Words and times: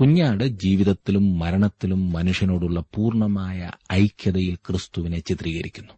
കുഞ്ഞാട് 0.00 0.44
ജീവിതത്തിലും 0.44 1.38
മരണത്തിലും 1.38 2.12
മനുഷ്യനോടുള്ള 2.12 2.84
പൂർണമായ 2.94 3.70
ഐക്യതയിൽ 3.92 4.54
ക്രിസ്തുവിനെ 4.54 5.18
ചിത്രീകരിക്കുന്നു. 5.18 5.92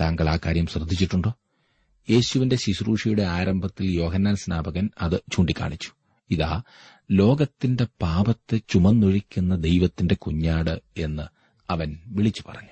താങ്കൾ 0.00 0.28
ആ 0.28 0.38
കാര്യം 0.46 0.66
ശ്രദ്ധിച്ചിട്ടുണ്ടോ? 0.66 1.32
യേശുവിന്റെ 2.10 2.56
ശുശ്രൂഷയുടെ 2.56 3.22
ആരംഭത്തിൽ 3.22 3.86
യോഹന്നാൻ 3.86 4.36
സ്നാപകൻ 4.36 4.90
അത് 5.00 5.22
ചൂണ്ടിക്കാണിച്ചു. 5.32 5.90
ഇതാ 6.30 6.62
ലോകത്തിന്റെ 7.10 7.86
പാപത്തെ 8.02 8.60
ചുമന്നൊഴിക്കുന്ന 8.68 9.56
ദൈവത്തിന്റെ 9.56 10.14
കുഞ്ഞാട് 10.14 10.82
എന്ന് 10.96 11.22
അവൻ 11.70 11.96
വിളിച്ചു 12.06 12.42
പറഞ്ഞു. 12.48 12.70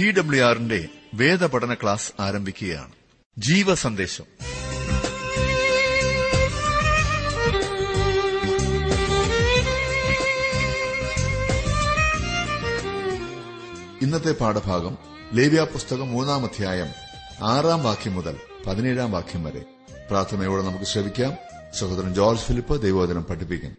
ടി 0.00 0.10
ഡബ്ല്യു 0.10 0.44
ആറിന്റെ 0.44 0.88
വേദപഠന 1.14 1.74
ക്ലാസ് 1.74 2.12
ആരംഭിക്കുകയാണ്. 2.20 2.92
ജീവ 3.38 3.74
സന്ദേശം 3.74 4.24
ഇന്നത്തെ 14.02 14.32
പാഠഭാഗം 14.32 14.98
ലേവ്യ 15.32 15.66
പുസ്തകം 15.72 16.10
മൂന്നാം 16.10 16.44
അധ്യായം 16.44 16.86
ആറാം 17.42 17.84
വാക്യം 17.84 18.14
മുതൽ 18.14 18.36
പതിനേഴാം 18.66 19.12
വാക്യം 19.12 19.44
വരെ. 19.44 19.62
പ്രാർത്ഥനയോടെ 20.10 20.62
നമുക്ക് 20.62 20.84
ശ്രമിക്കാം 20.84 21.32
സഹോദരൻ 21.78 22.14
ജോർജ് 22.14 22.42
ഫിലിപ്പ് 22.42 22.82
ദൈവോദനം 22.82 23.22
പഠിപ്പിക്കും. 23.22 23.76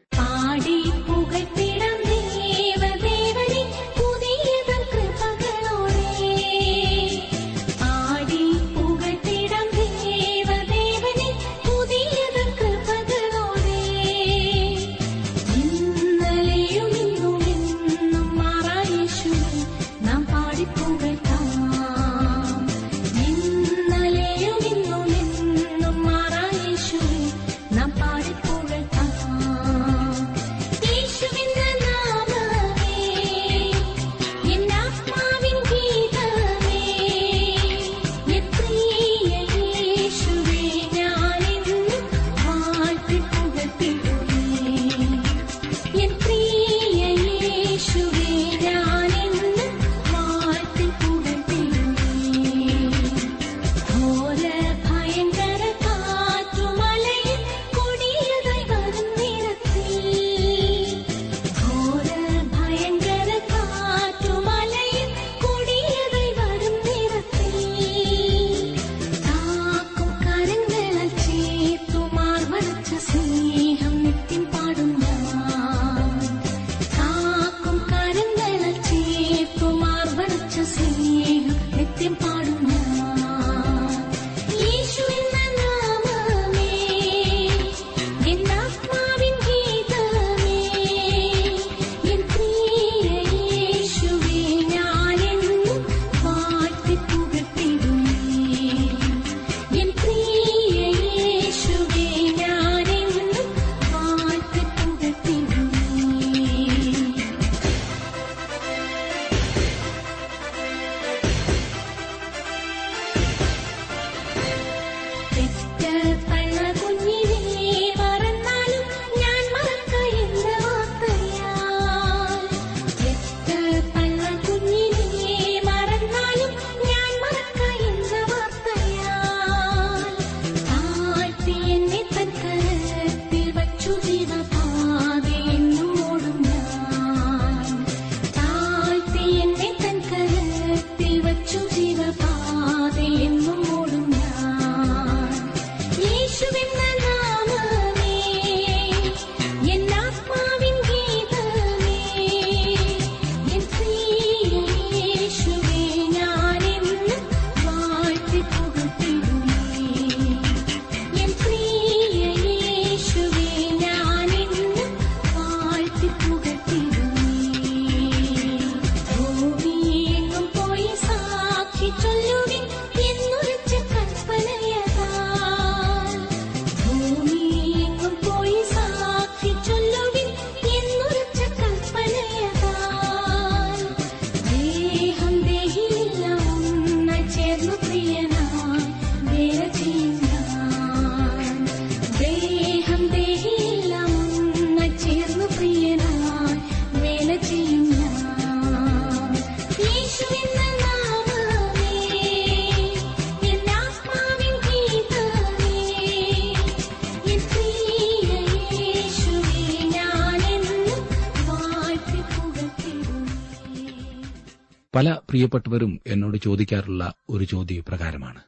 പ്രിയപ്പെട്ടവരും 215.36 216.02
എന്നോട് 216.08 216.38
ചോദിക്കാറുള്ള 216.38 217.14
ഒരു 217.30 217.44
ചോദ്യം 217.44 217.84
പ്രകാരമാണ് 217.88 218.42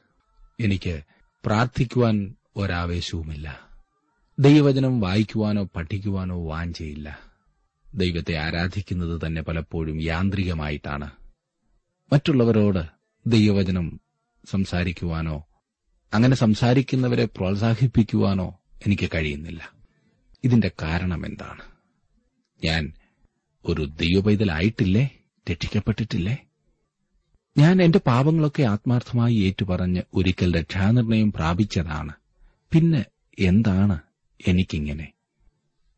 എനിക്ക് 0.60 1.02
പ്രാർത്ഥിക്കുവാൻ 1.46 2.34
ഒരാവേശവുമില്ല. 2.56 3.68
ദൈവവചനം 4.38 5.00
വായിക്കുവാനോ 5.00 5.68
പഠിക്കുവാനോ 5.76 6.46
വാഞ്ചയില്ല. 6.46 7.18
ദൈവത്തെ 7.94 8.36
ആരാധിക്കുന്നത് 8.36 9.20
തന്നെ 9.26 9.42
പലപ്പോഴും 9.42 10.02
യാന്ത്രികമായിട്ടാണ്. 10.02 11.10
മറ്റുള്ളവരോട് 12.12 12.84
ദൈവവചനം 13.26 14.00
സംസാരിക്കുവാനോ 14.50 15.46
അങ്ങനെ 16.14 16.36
സംസാരിക്കുന്നവരെ 16.36 17.24
പ്രോത്സാഹിപ്പിക്കുവാനോ 17.24 18.60
എനിക്ക് 18.86 19.10
കഴിയുന്നില്ല. 19.14 19.72
ഇതിന്റെ 20.44 20.70
കാരണം 20.82 21.26
എന്താണ്? 21.26 21.62
ഞാൻ 22.64 22.92
ഒരു 23.64 23.84
ദൈവപൈതലായിട്ടില്ലേ? 23.84 25.10
രക്ഷിക്കപ്പെട്ടിട്ടില്ലേ? 25.50 26.47
ഞാൻ 27.58 27.82
എന്റെ 27.82 28.00
പാപങ്ങളൊക്കെ 28.06 28.62
ആത്മാർത്ഥമായി 28.62 29.34
ഏറ്റുപറഞ്ഞ് 29.34 30.02
ഒരിക്കൽ 30.14 30.60
രക്ഷാനിർണയം 30.60 31.32
പ്രാപിച്ചതാണ്. 31.32 32.12
പിന്നെ 32.72 33.04
എന്താണ് 33.38 33.98
എനിക്കിങ്ങനെ? 34.48 35.12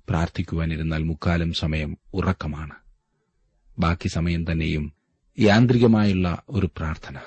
പ്രാർത്ഥിക്കുവാനിരുന്നാൽ 0.09 1.03
മുക്കാലം 1.03 1.53
സമയം 1.53 1.99
ഉറക്കമാണ്. 2.15 2.75
ബാക്കി 3.79 4.09
സമയം 4.09 4.53
തന്നെയും 4.53 4.93
യാന്ത്രികമായുള്ള 5.39 6.43
ഒരു 6.49 6.67
പ്രാർത്ഥന. 6.67 7.19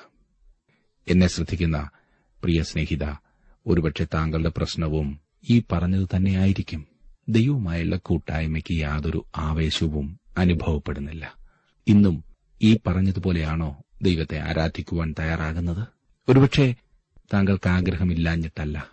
എന്നെ 1.07 1.27
ശ്രദ്ധിക്കുന്ന 1.27 1.89
പ്രിയ 2.43 2.63
സ്നേഹിത 2.63 3.03
ഒരുപക്ഷെ 3.67 4.07
താങ്കളുടെ 4.13 4.49
പ്രശ്നവും 4.49 5.19
ഈ 5.49 5.63
പറഞ്ഞത് 5.71 6.07
തന്നെയായിരിക്കും. 6.15 6.85
ദൈവവുമായുള്ള 7.29 7.95
കൂട്ടായ്മയ്ക്ക് 7.95 8.79
യാതൊരു 8.79 9.25
ആവേശവും 9.37 10.19
അനുഭവപ്പെടുന്നില്ല. 10.37 11.35
ഇന്നും 11.87 12.23
ഈ 12.61 12.79
പറഞ്ഞതുപോലെയാണോ 12.87 13.83
ദൈവത്തെ 14.03 14.39
ആരാധിക്കുവാൻ 14.39 15.15
തയ്യാറാകുന്നത്? 15.19 15.87
ഒരുപക്ഷെ 16.29 16.75
താങ്കൾക്ക് 17.33 17.69
ആഗ്രഹമില്ലാഞ്ഞിട്ടല്ല 17.69 18.89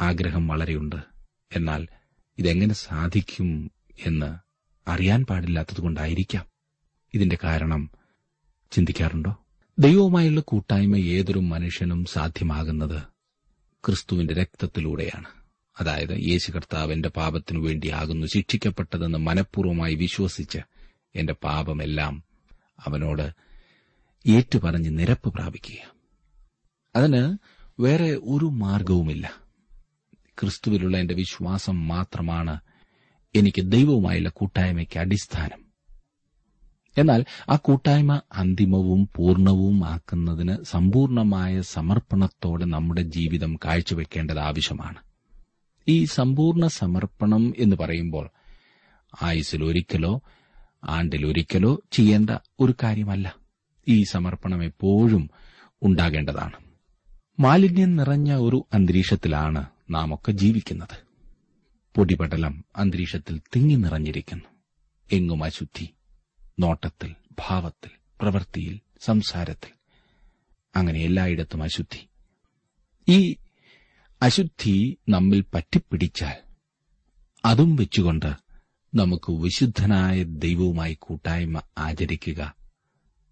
ആഗ്രഹം 0.00 0.48
വളരെയുണ്ട്. 0.48 0.96
എന്നാൽ 1.56 1.88
ഇതെങ്ങനെ 2.38 2.74
സാധിക്കും 2.74 3.70
എന്ന് 4.06 4.36
അറിയാൻ 4.90 5.24
പാടില്ലാത്തതുകൊണ്ടായിരിക്കാം. 5.24 6.46
ഇതിന്റെ 7.14 7.38
കാരണം 7.44 7.90
ചിന്തിക്കാറുണ്ടോ? 8.70 9.44
ദൈവവുമായുള്ള 9.78 10.40
കൂട്ടായ്മ 10.40 10.96
ഏതൊരു 10.96 11.38
മനുഷ്യനും 11.38 12.04
സാധ്യമാകുന്നത് 12.04 13.02
ക്രിസ്തുവിന്റെ 13.86 14.34
രക്തത്തിലൂടെയാണ്. 14.34 15.28
അതായത് 15.80 16.10
യേശു 16.10 16.50
കർത്താവ് 16.50 17.02
പാപത്തിനു 17.02 17.58
വേണ്ടിയാകുന്നു 17.60 18.26
ശിക്ഷിക്കപ്പെട്ടതെന്ന് 18.26 19.18
മനഃപൂർവമായി 19.18 19.94
വിശ്വസിച്ച് 19.94 20.58
എന്റെ 21.14 21.32
പാപമെല്ലാം 21.32 22.22
അവനോട് 22.86 23.51
ഏറ്റുപറഞ്ഞ് 24.26 24.98
നിരപ്പ് 24.98 25.34
പ്രാപിക്കുക. 25.34 25.94
അതിന് 26.96 27.36
വേറെ 27.80 28.10
ഒരു 28.10 28.44
മാർഗവുമില്ല. 28.44 29.32
ക്രിസ്തുവിലുള്ള 30.40 30.96
എന്റെ 30.96 31.14
വിശ്വാസം 31.14 31.88
മാത്രമാണ് 31.88 32.60
എനിക്ക് 33.34 33.62
ദൈവവുമായുള്ള 33.62 34.28
കൂട്ടായ്മയ്ക്ക് 34.28 34.98
അടിസ്ഥാനം. 34.98 35.62
എന്നാൽ 36.98 37.24
ആ 37.48 37.56
കൂട്ടായ്മ 37.56 38.20
അന്തിമവും 38.32 39.08
പൂർണവും 39.16 39.86
ആക്കുന്നതിന് 39.86 40.64
സമ്പൂർണമായ 40.64 41.60
സമർപ്പണത്തോടെ 41.60 42.64
നമ്മുടെ 42.64 43.02
ജീവിതം 43.02 43.56
കാഴ്ചവെക്കേണ്ടത് 43.64 44.38
ആവശ്യമാണ്. 44.38 44.98
ഈ 45.88 46.04
സമ്പൂർണ 46.04 46.66
സമർപ്പണം 46.66 47.54
എന്ന് 47.58 47.76
പറയുമ്പോൾ 47.76 48.30
ആയുസിലൊരിക്കലോ 49.22 50.22
ആണ്ടിലൊരിക്കലോ 50.84 51.80
ചെയ്യേണ്ട 51.92 52.30
ഒരു 52.60 52.74
കാര്യമല്ല. 52.82 53.41
ഈ 53.88 54.02
സമർപ്പണം 54.02 54.64
എപ്പോഴും 54.64 55.30
ഉണ്ടാകേണ്ടതാണ്. 55.82 56.52
മാലിന്യം 57.40 57.96
നിറഞ്ഞ 57.96 58.34
ഒരു 58.34 58.66
അന്തരീക്ഷത്തിലാണ് 58.74 59.66
നാം 59.90 60.14
ഒക്കെ 60.14 60.32
ജീവിക്കുന്നത്. 60.32 60.98
പൊടിപടലം 61.94 62.64
അന്തരീക്ഷത്തിൽ 62.76 63.40
തിങ്ങി 63.56 63.74
നിറഞ്ഞിരിക്കുന്നു. 63.74 64.44
എങ്ങും 65.12 65.44
അശുദ്ധി 65.44 65.88
നോട്ടത്തിൽ 66.60 67.14
ഭാവത്തിൽ 67.48 67.90
പ്രവൃത്തിയിൽ 68.20 68.80
സംസാരത്തിൽ. 69.00 69.70
അങ്ങനെ 70.76 71.00
എല്ലായിടത്തും 71.00 71.62
അശുദ്ധി. 71.62 72.08
ഈ 73.08 73.36
അശുദ്ധി 74.22 74.96
നമ്മിൽ 75.08 75.44
പറ്റിപ്പിടിച്ചാൽ 75.54 76.34
അതും 77.44 77.76
വെച്ചുകൊണ്ട് 77.76 78.32
നമുക്ക് 78.94 79.32
വിശുദ്ധനായ 79.32 80.22
ദൈവവുമായി 80.22 80.96
കൂട്ടായ്മ 81.00 81.60
ആചരിക്കുക 81.78 82.61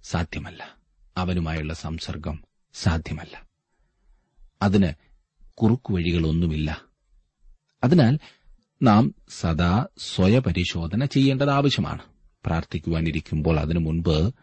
സാധ്യമല്ല. 0.05 0.76
അവനുമായുള്ള 1.17 1.75
സംസർഗം 1.75 2.44
സാധ്യമല്ല. 2.75 3.49
അതിന് 4.62 4.93
കുറുക്കുവഴികളൊന്നുമില്ല. 5.55 6.85
അതിനാൽ 7.85 8.19
നാം 8.82 9.14
സദാ 9.29 9.87
സ്വയപരിശോധന 9.99 11.05
ചെയ്യേണ്ടത് 11.05 11.50
ആവശ്യമാണ്. 11.50 12.02
പ്രാർത്ഥിക്കുവാനിരിക്കുമ്പോൾ 12.47 13.61
അതിനു 13.61 13.79
മുൻപ് 13.79 14.35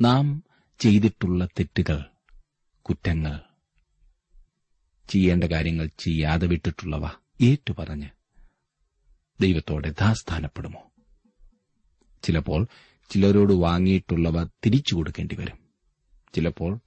നാം 0.00 0.42
ചെയ്തിട്ടുള്ള 0.78 1.44
തെറ്റുകൾ 1.44 2.04
കുറ്റങ്ങൾ 2.82 3.40
ചെയ്യേണ്ട 5.08 5.44
കാര്യങ്ങൾ 5.44 5.88
ചെയ്യാതെ 5.98 6.46
വിട്ടിട്ടുള്ളവ 6.46 7.10
ഏറ്റുപറഞ്ഞ് 7.40 8.08
ദൈവത്തോടെ 9.40 9.90
ദാസ്ഥാനപ്പെടുമോ 9.90 10.92
ചിലപ്പോൾ 12.22 12.66
ചിലരോട് 13.10 13.52
വാങ്ങിയിട്ടുള്ളവ 13.52 14.44
തിരിച്ചു 14.44 14.94
കൊടുക്കേണ്ടി 14.94 15.34
വരും. 15.34 15.58
ചിലപ്പോൾ 16.34 16.78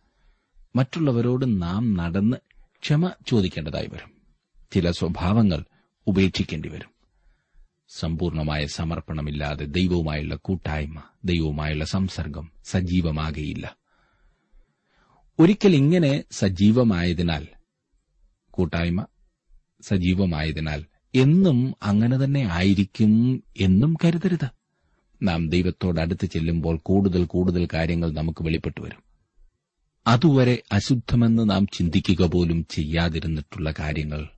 മറ്റുള്ളവരോട് 0.75 1.61
നാം 1.61 1.93
നടന്ന് 1.93 2.37
ക്ഷമ 2.81 3.11
ചോദിക്കേണ്ടതായി 3.27 3.87
വരും. 3.87 4.11
ചില 4.73 4.91
സ്വഭാവങ്ങൾ 4.91 5.63
ഉപേക്ഷിക്കേണ്ടി 6.07 6.69
വരും. 6.69 6.89
സമ്പൂർണമായ 7.89 8.65
സമർപ്പണമില്ലാതെ 8.65 9.65
ദൈവവുമായുള്ള 9.65 10.35
കൂട്ടായ്മ 10.35 11.03
ദൈവവുമായുള്ള 11.25 11.85
സംസർഗം 11.85 12.51
സജീവമാകയില്ല. 12.65 13.77
ഒരിക്കൽ 15.39 15.75
ഇങ്ങനെ 15.75 16.23
സജീവമായതിനാൽ 16.31 17.47
കൂട്ടായ്മ 18.51 19.05
സജീവമായതിനാൽ 19.81 20.85
എന്നും 21.15 21.75
അങ്ങനെ 21.83 22.23
തന്നെ 22.23 22.47
ആയിരിക്കും 22.51 23.43
എന്നും 23.57 23.97
കരുതരുത്. 24.05 24.64
നാം 25.23 25.49
ദൈവത്തോട് 25.49 25.99
അടുത്ത് 25.99 26.25
ചെല്ലുമ്പോൾ 26.25 26.77
കൂടുതൽ 26.77 27.25
കൂടുതൽ 27.25 27.67
കാര്യങ്ങൾ 27.73 28.11
നമുക്ക് 28.11 28.43
വെളിപ്പെട്ടു 28.43 28.81
വരും. 28.81 29.05
അതുവരെ 30.07 30.63
അശുദ്ധമെന്ന് 30.71 31.49
നാം 31.49 31.67
ചിന്തിക്കുക 31.67 32.25
പോലും 32.25 32.65
ചെയ്യാതിരുന്നിട്ടുള്ള 32.69 33.73
കാര്യങ്ങൾ 33.79 34.29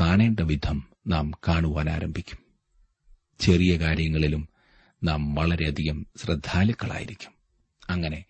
കാണേണ്ട 0.00 0.40
വിധം 0.40 0.88
നാം 1.06 1.30
കാണുവാൻ 1.48 1.90
ആരംഭിക്കും. 1.90 2.38
ചെറിയ 3.40 3.78
കാര്യങ്ങളിലും 3.78 4.48
നാം 5.04 5.34
വളരെയധികം 5.34 6.06
ശ്രദ്ധാലുക്കളായിരിക്കും. 6.16 7.32
അങ്ങനെ 7.90 8.24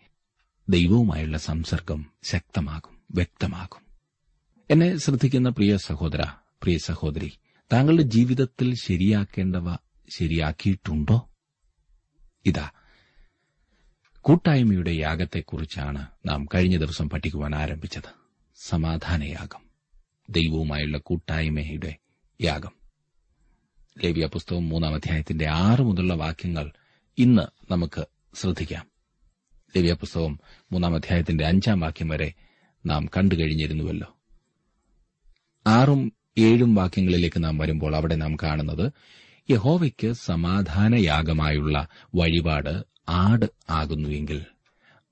ദൈവവുമായുള്ള 0.68 1.38
സംസർഗം 1.38 2.06
ശക്തമാകും 2.22 2.98
വ്യക്തമാകും. 3.10 3.80
എന്നെ 4.70 4.96
ശ്രദ്ധിക്കുന്ന 4.96 5.48
പ്രിയ 5.48 5.76
സഹോദര 5.76 6.22
പ്രിയ 6.62 6.78
സഹോദരി 6.78 7.32
താങ്കളുടെ 7.72 8.02
ജീവിതത്തിൽ 8.02 8.74
ശരിയാക്കേണ്ടവ 8.74 9.76
ശരിയാക്കിയിട്ടുണ്ടോ? 10.16 11.29
ഇതാ. 12.46 12.70
കൂട്ടായ്മയുടെ 14.20 14.90
യാഗത്തെക്കുറിച്ചാണ് 14.90 16.06
നാം 16.26 16.46
കഴിഞ്ഞ 16.54 16.78
ദിവസം 16.78 17.10
പഠിക്കുവാൻ 17.10 17.54
ആരംഭിച്ചത്. 17.54 18.20
സമാധാനയാഗം. 18.56 19.60
ദൈവവുമായുള്ള 20.30 20.98
കൂട്ടായ്മയുടെ 20.98 21.96
യാഗം. 22.42 22.72
ലേവിയ 24.04 24.26
പുസ്തകം 24.26 24.68
മൂന്നാം 24.68 24.94
അധ്യായത്തിന്റെ 24.94 25.48
ആറ് 25.48 25.82
മുതലുള്ള 25.82 26.14
വാക്യങ്ങൾ 26.14 26.72
ഇന്ന് 27.18 27.72
നമുക്ക് 27.72 28.04
ശ്രദ്ധിക്കാം. 28.34 28.86
ലേവിയ 29.54 29.92
പുസ്തകം 29.92 30.40
മൂന്നാം 30.72 30.94
അധ്യായത്തിന്റെ 30.94 31.46
അഞ്ചാം 31.46 31.80
വാക്യം 31.80 32.08
വരെ 32.08 32.32
നാം 32.86 33.06
കണ്ടു 33.16 33.34
കഴിഞ്ഞിരുന്നുവല്ലോ. 33.34 34.16
ആറും 35.66 36.12
ഏഴും 36.38 36.74
വാക്യങ്ങളിലേക്ക് 36.74 37.44
നാം 37.44 37.58
വരുമ്പോൾ 37.58 37.96
അവിടെ 37.96 38.14
നാം 38.14 38.36
കാണുന്നത് 38.36 38.92
യഹോവയ്ക്ക് 39.50 40.12
സമാധാനയാഗമായുള്ള 40.12 41.88
വഴിപാട് 42.14 42.84
ആട് 43.08 43.46
ആകുന്നുവെങ്കിൽ 43.70 44.42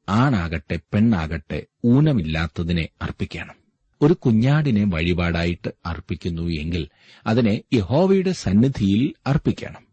ആണാകട്ടെ 0.09 0.79
പെണ്ണാകട്ടെ 0.95 1.67
ഊനമില്ലാത്തതിനെ 1.85 2.89
അർപ്പിക്കണം. 3.03 3.55
ഒരു 4.03 4.15
കുഞ്ഞാടിനെ 4.15 4.85
വഴിപാടായിട്ട് 4.85 5.71
അർപ്പിക്കുന്നു 5.87 6.43
എങ്കിൽ 6.43 6.89
അതിനെ 7.27 7.63
യഹോവയുടെ 7.73 8.33
സന്നിധിയിൽ 8.33 9.15
അർപ്പിക്കണം. 9.27 9.89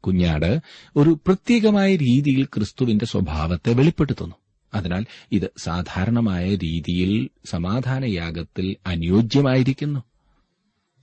കുഞ്ഞാട് 0.00 0.60
ഒരു 0.96 1.20
പ്രത്യേകമായ 1.26 1.96
രീതിയിൽ 1.96 2.44
ക്രിസ്തുവിന്റെ 2.44 3.06
സ്വഭാവത്തെ 3.06 3.72
വെളിപ്പെടുത്തുന്നു. 3.72 4.34
അതിനാൽ 4.74 5.06
ഇത് 5.32 5.52
സാധാരണമായ 5.58 6.54
രീതിയിൽ 6.54 7.28
സമാധാനയാഗത്തിൽ 7.46 8.76
അനുയോജ്യമായിരിക്കുന്നു. 8.86 10.09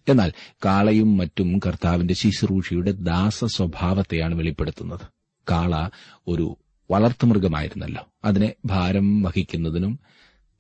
എന്നാൽ 0.08 0.34
കാളയും 0.66 1.18
മറ്റും 1.18 1.60
കർത്താവിന്റെ 1.60 2.14
ശുശ്രൂഷയുടെ 2.14 2.92
ദാസ 2.92 3.46
സ്വഭാവത്തെയാണ് 3.46 4.36
വെളിപ്പെടുത്തുന്നത്. 4.36 5.00
കാള 5.52 5.90
ഒരു 6.28 6.58
വളർത്തുമൃഗമായിരുന്നല്ലോ. 6.92 8.12
അതിനെ 8.26 8.54
ഭാരം 8.66 9.24
വഹിക്കുന്നതിനും 9.24 10.00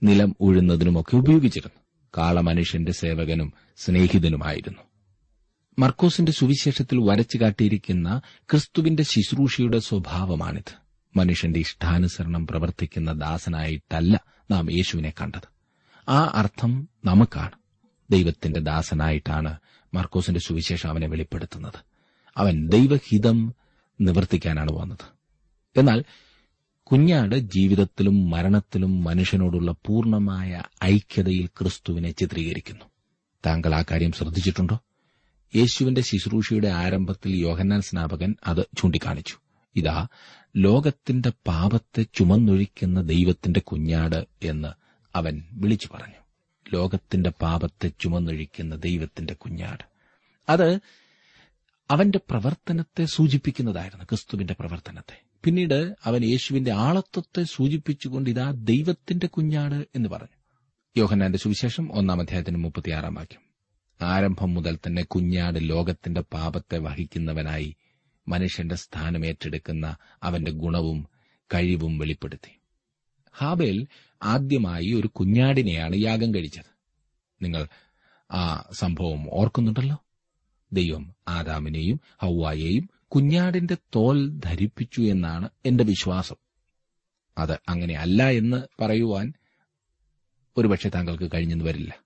നിലം 0.03 0.35
ഉഴുന്നതിനുമൊക്കെ 0.39 1.17
ഉപയോഗിച്ചിരുന്നു. 1.17 1.81
കാള 2.17 2.39
മനുഷ്യന്റെ 2.39 2.91
സേവകനും 2.91 3.53
സ്നേഹിതനുമായിരുന്നു. 3.77 4.79
മർക്കോസിന്റെ 5.79 6.31
സുവിശേഷത്തിൽ 6.31 6.97
വരച്ചു 6.97 7.37
കാട്ടിയിരിക്കുന്ന 7.37 8.21
ക്രിസ്തുവിന്റെ 8.39 9.03
ശുശ്രൂഷയുടെ 9.03 9.79
സ്വഭാവമാണിത്. 9.79 10.73
മനുഷ്യന്റെ 11.15 11.59
ഇഷ്ടാനുസരണം 11.59 12.47
പ്രവർത്തിക്കുന്ന 12.47 13.11
ദാസനായിട്ടല്ല 13.11 14.21
നാം 14.51 14.71
യേശുവിനെ 14.71 15.13
കണ്ടത്. 15.21 15.57
ആ 16.09 16.31
അർത്ഥം 16.35 16.89
നമുക്കാണ്. 17.05 17.51
ദൈവത്തിന്റെ 18.09 18.59
ദാസനായിട്ടാണ് 18.59 19.57
മർക്കോസിന്റെ 19.93 20.39
സുവിശേഷം 20.39 20.89
അവനെ 20.89 21.07
വെളിപ്പെടുത്തുന്നത്. 21.07 21.79
അവൻ 22.37 22.67
ദൈവഹിതം 22.67 23.53
നിവർത്തിക്കാനാണ് 24.01 24.71
വന്നത് 24.71 25.17
എന്നാൽ 25.77 26.03
കുഞ്ഞാട് 26.83 27.35
ജീവിതത്തിലും 27.35 28.29
മരണത്തിലും 28.29 29.03
മനുഷ്യനോടുള്ള 29.03 29.71
പൂർണമായ 29.71 30.63
ഐക്യതയിൽ 30.83 31.45
ക്രിസ്തുവിനെ 31.45 32.11
ചിത്രീകരിക്കുന്നു. 32.11 32.85
താങ്കൾ 33.45 33.75
ആ 33.75 33.83
കാര്യം 33.91 34.11
ശ്രദ്ധിച്ചിട്ടുണ്ടോ? 34.11 34.79
യേശുവിന്റെ 35.55 36.01
ശുശ്രൂഷയുടെ 36.01 36.67
ആരംഭത്തിൽ 36.67 37.35
യോഹന്നാൻ 37.35 37.81
സ്നാപകൻ 37.81 38.35
അത് 38.47 38.67
ചൂണ്ടിക്കാണിച്ചു. 38.77 39.35
ഇതാ 39.75 40.07
ലോകത്തിന്റെ 40.57 41.31
പാപത്തെ 41.47 42.03
ചുമന്നൊഴിക്കുന്ന 42.03 43.01
ദൈവത്തിന്റെ 43.01 43.59
കുഞ്ഞാട് 43.59 44.27
എന്ന് 44.43 44.67
അവൻ 45.17 45.43
വിളിച്ചു 45.51 45.89
പറഞ്ഞു. 45.93 46.26
ലോകത്തിന്റെ 46.73 47.29
പാപത്തെ 47.29 47.91
ചുമന്നൊഴിക്കുന്ന 47.99 48.75
ദൈവത്തിന്റെ 48.75 49.33
കുഞ്ഞാട്. 49.33 49.83
അത് 50.49 50.79
അവന്റെ 51.91 52.19
പ്രവർത്തനത്തെ 52.29 53.05
സൂചിപ്പിക്കുന്നതായിരുന്നു 53.05 54.05
ക്രിസ്തുവിന്റെ 54.05 54.55
പ്രവർത്തനത്തെ. 54.59 55.21
പിന്നീട് 55.43 55.95
അവൻ 56.05 56.25
യേശുവിന്റെ 56.25 56.71
ആളത്വത്തെ 56.71 57.43
സൂചിപ്പിച്ചുകൊണ്ട് 57.43 58.29
ഇതാ 58.29 58.51
ദൈവത്തിന്റെ 58.51 59.27
കുഞ്ഞാട് 59.27 59.87
എന്ന് 59.95 60.09
പറഞ്ഞു. 60.09 60.37
യോഹന്നാന്റെ 60.97 61.37
സുവിശേഷം 61.37 61.93
ഒന്നാം 61.93 62.21
അധ്യായത്തിന് 62.21 62.57
മുപ്പത്തിയാറാം 62.57 63.13
വാക്യം. 63.13 63.47
ആരംഭം 64.01 64.53
മുതൽ 64.53 64.77
തന്നെ 64.87 65.03
കുഞ്ഞാട് 65.03 65.69
ലോകത്തിന്റെ 65.69 66.21
പാപത്തെ 66.21 66.77
വഹിക്കുന്നവനായി 66.77 67.75
മനുഷ്യന്റെ 68.27 68.75
സ്ഥാനം 68.75 69.25
ഏറ്റെടുക്കുന്ന 69.25 69.95
അവന്റെ 70.23 70.51
ഗുണവും 70.51 71.07
കഴിവും 71.53 71.97
വെളിപ്പെടുത്തി. 71.97 72.56
ഹാബേൽ 73.37 73.87
ആദ്യമായി 74.23 74.93
ഒരു 74.93 75.07
കുഞ്ഞാടിനെയാണ് 75.07 75.95
യാഗം 75.95 76.33
കഴിച്ചത്. 76.35 76.77
നിങ്ങൾ 77.41 77.67
ആ 78.31 78.69
സംഭവം 78.71 79.33
ഓർക്കുന്നുണ്ടല്ലോ? 79.33 80.05
ദൈവം 80.73 81.15
ആദാമിനെയും 81.27 81.99
ഹൗവായെയും 82.21 82.89
കുഞ്ഞാടിന്റെ 83.07 83.77
തോൽ 83.95 84.29
ധരിപ്പിച്ചു 84.29 85.01
എന്നാണ് 85.01 85.49
എന്റെ 85.65 85.83
വിശ്വാസം. 85.83 86.35
അത് 87.37 87.59
അങ്ങനെ 87.69 87.95
അല്ല 87.95 88.29
എന്ന് 88.29 88.83
പറയുവാൻ 88.83 89.33
ഒരുപക്ഷെ 90.57 90.89
താങ്കൾക്ക് 90.89 91.29
കഴിഞ്ഞെന്ന് 91.33 91.65
വരില്ല. 91.65 92.03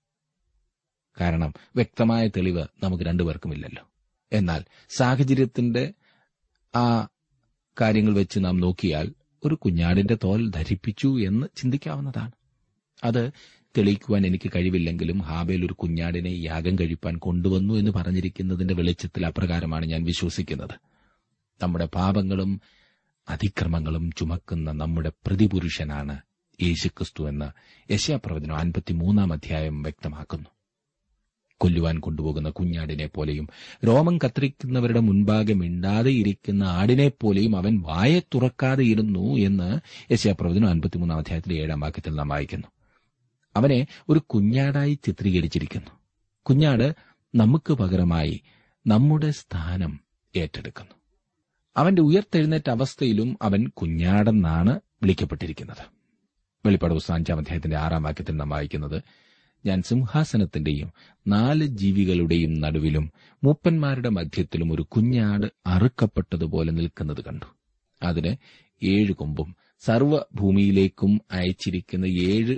കാരണം 1.20 1.52
വ്യക്തമായ 1.76 2.28
തെളിവ് 2.28 2.66
നമുക്ക് 2.82 3.04
രണ്ടുപേർക്കുമില്ലല്ലോ. 3.04 3.90
എന്നാൽ 4.32 4.64
സാഹചര്യത്തിന്റെ 4.88 5.92
ആ 6.76 7.08
കാര്യങ്ങൾ 7.80 8.14
വെച്ച് 8.14 8.38
നാം 8.38 8.60
നോക്കിയാൽ 8.60 9.14
ഒരു 9.44 9.54
കുഞ്ഞാടിന്റെ 9.54 10.16
തോൽ 10.24 10.50
ധരിപ്പിച്ചു 10.50 11.20
എന്ന് 11.20 11.46
ചിന്തിക്കാവുന്നതാണ്. 11.56 12.32
അത് 13.04 13.30
തെളിയിക്കുവാൻ 13.78 14.26
എനിക്ക് 14.26 14.50
കഴിവില്ലെങ്കിലും 14.56 15.18
ഹാബേൽ 15.18 15.66
ഒരു 15.66 15.72
കുഞ്ഞാടിനെ 15.72 16.30
യാഗം 16.30 16.74
കഴിപ്പാൻ 16.74 17.16
കൊണ്ടുവന്നു 17.16 17.74
എന്ന് 17.74 17.90
പറഞ്ഞിരിക്കുന്നതിന്റെ 17.90 18.74
വെളിച്ചത്തിൽ 18.74 19.26
അപ്രകാരമാണ് 19.26 19.86
ഞാൻ 19.86 20.04
വിശ്വസിക്കുന്നത്. 20.04 20.76
നമ്മുടെ 21.62 21.86
പാപങ്ങളും 21.86 22.60
അതിക്രമങ്ങളും 23.28 24.10
ചുമക്കുന്ന 24.12 24.72
നമ്മുടെ 24.72 25.12
പ്രതിപുരുഷനാണ് 25.26 26.18
യേശുക്രിസ്തു 26.62 27.28
എന്ന് 27.28 27.48
യശയാപ്രവചനം 27.92 28.56
അൻപത്തിമൂന്നാം 28.56 29.32
അധ്യായം 29.32 29.82
വ്യക്തമാക്കുന്നു. 29.82 30.48
കൊല്ലുവാൻ 31.62 31.98
കൊണ്ടുപോകുന്ന 31.98 32.50
കുഞ്ഞാടിനെ 32.50 33.06
പോലെയും 33.06 33.48
രോമം 33.86 34.18
കത്തിരിക്കുന്നവരുടെ 34.18 35.00
മുൻപാകെ 35.00 35.52
മിണ്ടാതെ 35.52 36.10
ഇരിക്കുന്ന 36.10 36.64
ആടിനെ 36.64 37.10
പോലെയും 37.20 37.56
അവൻ 37.56 37.82
വായെ 37.82 38.20
തുറക്കാതെ 38.34 38.84
ഇരുന്നു 38.84 39.26
എന്ന് 39.36 39.68
യശാപ്രവചനം 40.12 40.68
അൻപത്തിമൂന്നാം 40.68 41.18
അധ്യായത്തിലെ 41.18 41.56
ഏഴാം 41.56 41.80
വാക്യത്തിൽ 41.80 42.14
നാം 42.14 42.28
വായിക്കുന്നു. 42.28 42.66
അവനെ 43.56 43.86
ഒരു 44.08 44.18
കുഞ്ഞാടായി 44.18 44.98
ചിത്രീകരിച്ചിരിക്കുന്നു. 45.04 45.90
കുഞ്ഞാട് 46.42 46.94
നമുക്ക് 47.34 47.72
പകരമായി 47.72 48.40
നമ്മുടെ 48.86 49.30
സ്ഥാനം 49.30 50.00
ഏറ്റെടുക്കുന്നു. 50.36 50.94
അവന്റെ 51.76 52.02
ഉയർത്തെഴുന്നേറ്റ 52.02 52.70
അവസ്ഥയിലും 52.70 53.38
അവൻ 53.42 53.68
കുഞ്ഞാടെന്നാണ് 53.68 54.80
വിളിക്കപ്പെട്ടിരിക്കുന്നത്. 55.02 55.84
വെളിപ്പാട് 56.66 56.94
പുസ്തകം 56.94 57.14
അഞ്ചാം 57.14 57.38
അധ്യായത്തിന്റെ 57.38 57.76
ആറാം 57.76 58.02
വാക്യത്തിൽ 58.02 58.36
നാം 58.36 58.48
വായിക്കുന്നത് 58.48 59.02
ഞാൻ 59.66 59.82
സിംഹാസനത്തിന്റെയും 59.82 60.92
നാല് 61.28 61.66
ജീവികളുടെയും 61.66 62.60
നടുവിലും 62.60 63.12
മൂപ്പന്മാരുടെ 63.44 64.08
മധ്യത്തിലും 64.08 64.72
ഒരു 64.72 64.82
കുഞ്ഞാട് 64.82 65.46
അറുക്കപ്പെട്ടതുപോലെ 65.66 66.72
നിൽക്കുന്നത് 66.72 67.24
കണ്ടു. 67.24 67.46
അതിന് 68.02 68.36
ഏഴ് 68.82 69.12
കൊമ്പും 69.12 69.56
സർവഭൂമിയിലേക്കും 69.80 71.20
അയച്ചിരിക്കുന്ന 71.32 72.06
ഏഴ് 72.06 72.56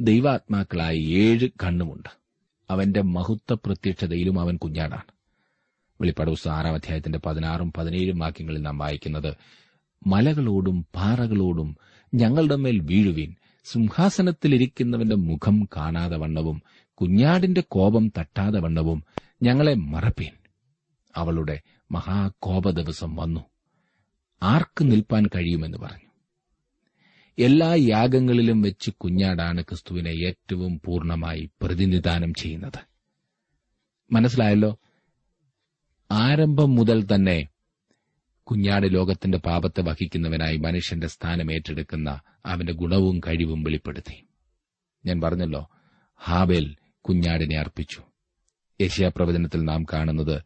ദൈവാത്മാക്കളായ 0.00 0.96
ഏഴ് 0.96 1.48
കണ്ണുമുണ്ട്. 1.64 2.08
അവന്റെ 2.70 3.02
മഹത്വ 3.02 3.54
പ്രത്യക്ഷതയിലും 3.54 4.40
അവൻ 4.40 4.56
കുഞ്ഞാടാണ്. 4.56 5.16
വെളിപ്പാട് 6.00 6.48
ആറാം 6.48 6.74
അധ്യായത്തിന്റെ 6.74 7.18
പതിനാറും 7.26 7.72
പതിനേഴും 7.72 8.18
വാക്യങ്ങളിൽ 8.18 8.60
നാം 8.60 8.78
വായിക്കുന്നത് 8.78 9.34
മലകളോടും 10.06 10.86
പാറകളോടും 10.94 11.76
ഞങ്ങളുടെ 12.14 12.56
മേൽ 12.56 12.78
വീഴുവിൻ 12.78 13.34
സിംഹാസനത്തിലിരിക്കുന്നവന്റെ 13.70 15.16
മുഖം 15.16 15.68
കാണാതെ 15.76 16.16
വണ്ണവും 16.16 16.62
കുഞ്ഞാടിന്റെ 16.94 17.64
കോപം 17.68 18.12
തട്ടാതെ 18.18 18.60
വണ്ണവും 18.60 19.04
ഞങ്ങളെ 19.42 19.74
മറപ്പീൻ. 19.74 20.32
അവളുടെ 21.16 21.60
മഹാകോപ 21.92 22.70
ദിവസം 22.70 23.16
വന്നു. 23.16 23.40
ആർക്ക് 24.42 24.90
നിൽപ്പാൻ 24.90 25.26
കഴിയുമെന്ന് 25.26 25.78
പറഞ്ഞു. 25.78 26.10
എല്ലാ 27.38 27.74
യാഗങ്ങളിലും 27.74 28.62
വെച്ച് 28.62 28.90
കുഞ്ഞാടാണ് 28.90 29.62
ക്രിസ്തുവിനെ 29.62 30.10
ഏറ്റവും 30.10 30.80
പൂർണമായി 30.84 31.50
പ്രതിനിധാനം 31.62 32.34
ചെയ്യുന്നത്. 32.34 32.80
മനസ്സിലായല്ലോ? 34.12 34.78
ആരംഭം 36.10 36.74
മുതൽ 36.74 37.14
തന്നെ 37.14 37.48
കുഞ്ഞാട് 38.50 38.94
ലോകത്തിന്റെ 38.94 39.38
പാപത്തെ 39.38 39.82
വഹിക്കുന്നവനായി 39.82 40.56
മനുഷ്യന്റെ 40.56 41.06
സ്ഥാനം 41.06 41.52
ഏറ്റെടുക്കുന്ന 41.52 42.20
അവന്റെ 42.46 42.72
ഗുണവും 42.72 43.20
കഴിവും 43.26 43.62
വെളിപ്പെടുത്തി. 43.62 44.26
ഞാൻ 45.06 45.20
പറഞ്ഞല്ലോ 45.20 45.70
ഹാബേൽ 46.24 46.76
കുഞ്ഞാടിനെ 47.00 47.58
അർപ്പിച്ചു. 47.58 48.02
യശയാപ്രവചനത്തിൽ 48.80 49.64
നാം 49.64 49.84
കാണുന്നത് 49.84 50.42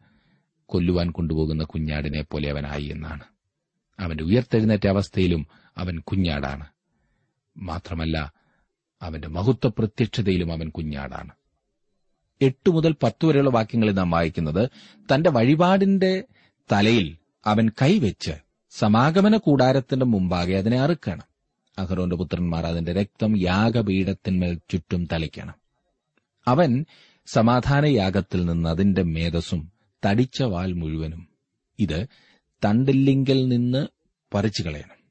കൊല്ലുവാൻ 0.65 1.11
കൊണ്ടുപോകുന്ന 1.11 1.63
കുഞ്ഞാടിനെ 1.63 2.21
പോലെ 2.21 2.51
അവനായി 2.51 2.83
എന്നാണ്. 2.83 3.23
അവന്റെ 3.99 4.23
ഉയർത്തെഴുന്നേറ്റ 4.23 4.87
അവസ്ഥയിലും 4.87 5.47
അവൻ 5.77 5.99
കുഞ്ഞാടാണ്. 5.99 6.65
മാത്രമല്ല 7.57 8.33
അവന്റെ 9.01 9.27
മഹത്വ 9.27 9.69
പ്രത്യക്ഷതയിലും 9.69 10.51
അവൻ 10.51 10.69
കുഞ്ഞാടാണ്. 10.69 11.31
എട്ട് 12.41 12.69
മുതൽ 12.69 12.95
പത്ത് 13.03 13.25
വരെയുള്ള 13.25 13.49
വാക്യങ്ങളിൽ 13.49 13.91
നാം 13.91 14.11
വായിക്കുന്നത് 14.11 14.69
തന്റെ 15.13 15.29
വഴിപാടിന്റെ 15.29 16.23
തലയിൽ 16.71 17.17
അവൻ 17.45 17.69
കൈവച്ച് 17.81 18.31
സമാഗമന 18.69 19.37
കൂടാരത്തിന്റെ 19.37 20.05
മുമ്പാകെ 20.05 20.53
അതിനെ 20.57 20.79
അറുക്കണം. 20.79 21.23
അഹ്റോന്റെ 21.79 22.15
പുത്രന്മാർ 22.15 22.65
അതിന്റെ 22.65 22.93
രക്തം 22.93 23.41
യാഗപീഠത്തിന്മേൽ 23.41 24.59
ചുറ്റും 24.69 25.07
തളിക്കണം. 25.11 25.53
അവൻ 26.47 26.85
സമാധാന 27.27 27.85
യാഗത്തിൽ 27.85 28.45
നിന്ന് 28.45 28.69
അതിന്റെ 28.69 29.03
മേധസ്സും 29.03 29.71
തടിച്ച 30.05 30.43
വാൽ 30.43 30.73
മുഴുവനും 30.73 31.27
ഇത് 31.79 32.07
തണ്ടില്ലിങ്കിൽ 32.65 33.47
നിന്ന് 33.47 33.87
പറിച്ചു 34.33 34.63
കളയണം. 34.63 35.01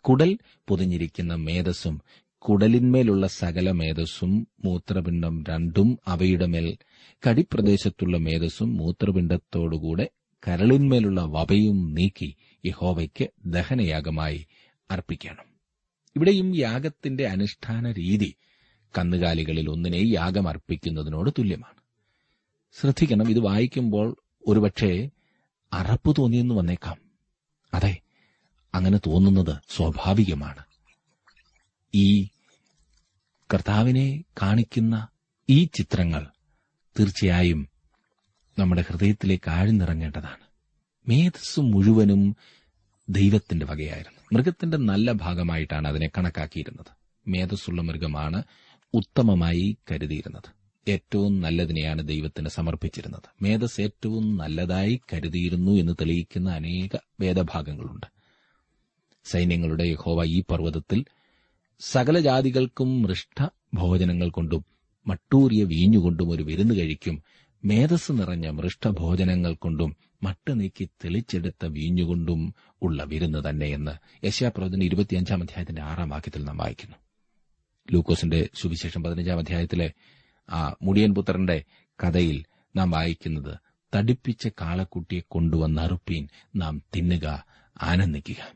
കുടൽ 0.00 0.38
പൊതിഞ്ഞിരിക്കുന്ന 0.68 1.34
മേധസ്സും 1.34 2.00
കുടലിന്മേലുള്ള 2.38 3.26
സകല 3.26 3.70
മേധസ്സും 3.70 4.46
മൂത്രപിണ്ഡം 4.64 5.44
രണ്ടും 5.48 5.98
അവയുടെ 6.06 6.46
മേൽ 6.46 6.76
കടിപ്രദേശത്തുള്ള 7.28 8.18
മേധസ്സും 8.18 8.76
മൂത്രപിണ്ഡത്തോടുകൂടെ 8.76 10.08
കരളിന്മേലുള്ള 10.48 11.20
വപയും 11.20 11.94
നീക്കി 11.94 12.36
യഹോവയ്ക്ക് 12.64 13.28
ദഹനയാഗമായി 13.46 14.46
അർപ്പിക്കണം. 14.90 15.44
ഇവിടെയും 16.16 16.56
യാഗത്തിന്റെ 16.56 17.26
അനുഷ്ഠാന 17.26 17.92
രീതി 17.92 18.34
കന്നുകാലികളിൽ 18.98 19.70
ഒന്നിനെ 19.70 19.96
യാഗം 19.96 20.48
അർപ്പിക്കുന്നതിനോട് 20.48 21.30
തുല്യമാണ്. 21.30 21.76
ശ്രദ്ധിക്കണം 22.80 23.30
ഇത് 23.30 23.38
വായിക്കുമ്പോൾ 23.38 24.16
ഒരുപക്ഷെ 24.46 25.10
അറപ്പ് 25.72 26.16
തോന്നിയെന്ന് 26.18 26.54
വന്നേക്കാം. 26.54 26.96
അതെ 27.74 28.00
അങ്ങനെ 28.74 28.98
തോന്നുന്നത് 28.98 29.56
സ്വാഭാവികമാണ്. 29.76 30.64
ഈ 31.94 32.28
കർത്താവിനെ 33.54 34.24
കാണിക്കുന്ന 34.42 35.08
ഈ 35.48 35.64
ചിത്രങ്ങൾ 35.64 36.26
തീർച്ചയായും 37.00 37.73
നമ്മുടെ 38.58 38.84
ഹൃദയത്തിലേക്ക് 38.88 39.50
ആഴ്ന്നിറങ്ങേണ്ടതാണ്. 39.50 40.44
മേധസ് 41.08 41.60
മുഴുവനും 41.60 42.36
ദൈവത്തിന്റെ 43.08 43.66
വകയായിരുന്നു. 43.66 44.20
മൃഗത്തിന്റെ 44.32 44.76
നല്ല 44.76 45.12
ഭാഗമായിട്ടാണ് 45.12 45.88
അതിനെ 45.88 46.10
കണക്കാക്കിയിരുന്നത്. 46.18 46.86
മേധസ്സുള്ള 47.28 47.82
മൃഗമാണ് 47.82 48.42
ഉത്തമമായി 48.94 49.76
കരുതിയിരുന്നത്. 49.90 50.50
ഏറ്റവും 50.90 51.40
നല്ലതിനെയാണ് 51.40 52.08
ദൈവത്തിന് 52.08 52.48
സമർപ്പിച്ചിരുന്നത്. 52.48 53.44
മേധസ് 53.44 53.80
ഏറ്റവും 53.80 54.36
നല്ലതായി 54.36 55.00
കരുതിയിരുന്നു 55.12 55.72
എന്ന് 55.72 55.92
തെളിയിക്കുന്ന 55.92 56.50
അനേക 56.50 56.98
വേദഭാഗങ്ങളുണ്ട്. 57.20 58.06
സൈന്യങ്ങളുടെ 59.24 59.84
യഹോവ 59.84 60.24
ഈ 60.24 60.42
പർവതത്തിൽ 60.50 61.04
സകല 61.80 62.18
ജാതികൾക്കും 62.18 63.02
മൃഷ്ട 63.02 63.48
ഭോജനങ്ങൾ 63.74 64.28
കൊണ്ടും 64.28 64.64
മട്ടൂറിയ 65.06 65.64
വീഞ്ഞുകൊണ്ടും 65.64 66.30
ഒരു 66.30 66.42
വിരുന്ന് 66.42 66.74
കഴിക്കും 66.74 67.22
മേധസ് 67.64 68.12
നിറഞ്ഞ 68.12 68.48
മൃഷ്ടഭോജനങ്ങൾ 68.48 69.54
കൊണ്ടും 69.54 69.96
മട്ട് 70.22 70.60
നീക്കി 70.60 70.84
തെളിച്ചെടുത്ത 70.84 71.66
വീഞ്ഞുകൊണ്ടും 71.66 72.54
ഉള്ള 72.82 73.04
വിരുന്ന് 73.04 73.50
തന്നെയെന്ന് 73.50 74.26
യശാപ്രവചന 74.26 74.82
ഇരുപത്തിയഞ്ചാം 74.82 75.42
അധ്യായത്തിന്റെ 75.42 75.82
ആറാം 75.82 76.08
വാക്യത്തിൽ 76.08 76.44
നാം 76.44 76.56
വായിക്കുന്നു. 76.56 76.96
ലൂക്കോസിന്റെ 77.92 78.48
സുവിശേഷം 78.54 79.02
പതിനഞ്ചാം 79.02 79.38
അധ്യായത്തിലെ 79.38 79.92
ആ 80.50 80.74
മുടിയൻ 80.82 81.14
പുത്രന്റെ 81.14 81.64
കഥയിൽ 82.04 82.44
നാം 82.76 82.90
വായിക്കുന്നത് 82.90 83.58
തടിപ്പിച്ച 83.96 84.48
കാളക്കുട്ടിയെ 84.48 85.20
കൊണ്ടുവന്ന 85.28 85.80
അറുപ്പീൻ 85.80 86.28
നാം 86.56 86.82
തിന്നുക 86.96 87.46
ആനന്ദിക്കുക. 87.82 88.52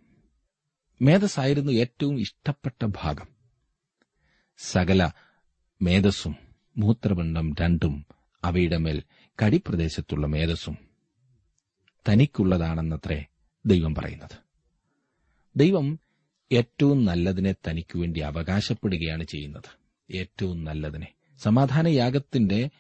മേധസ്സായിരുന്നു 1.02 1.72
ഏറ്റവും 1.72 2.20
ഇഷ്ടപ്പെട്ട 2.20 2.84
ഭാഗം. 2.84 3.26
സകല 4.58 5.10
മേധസ്സും 5.82 6.36
മൂത്രപിണ്ഡം 6.76 7.54
രണ്ടും 7.60 8.06
അവയുടെ 8.44 8.76
മേൽ 8.76 9.02
കടിപ്രദേശത്തുള്ള 9.42 10.26
മേധസ്സും 10.26 10.78
തനിക്കുള്ളതാണെന്നത്രേ 12.08 13.24
ദൈവം 13.66 13.94
പറയുന്നത്. 13.94 14.38
ദൈവം 15.56 15.98
ഏറ്റവും 16.52 17.04
നല്ലതിനെ 17.04 17.54
തനിക്കു 17.68 17.98
വേണ്ടി 17.98 18.20
അവകാശപ്പെടുകയാണ് 18.20 19.24
ചെയ്യുന്നത്. 19.24 19.78
ഏറ്റവും 20.16 20.64
നല്ലതിനെ. 20.64 21.06
സമാധാനയാഗത്തിന്റെ 21.38 22.70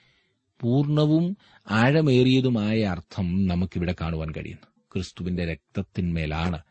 പൂർണവും 0.60 1.36
ആഴമേറിയതുമായ 1.70 2.82
അർത്ഥം 2.82 3.46
നമുക്കിവിടെ 3.46 3.94
കാണുവാൻ 4.00 4.30
കഴിയുന്നു. 4.30 4.66
ക്രിസ്തുവിന്റെ 4.94 5.44
രക്തത്തിന്മേലാണ് 5.44 6.62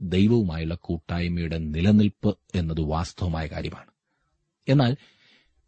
ദൈവവുമായുള്ള 0.00 0.74
കൂട്ടായ്മയുടെ 0.74 1.58
നിലനിൽപ്പ് 1.58 2.38
എന്നത് 2.54 2.80
വാസ്തവമായ 2.80 3.46
കാര്യമാണ്. 3.46 3.90
എന്നാൽ 4.68 4.96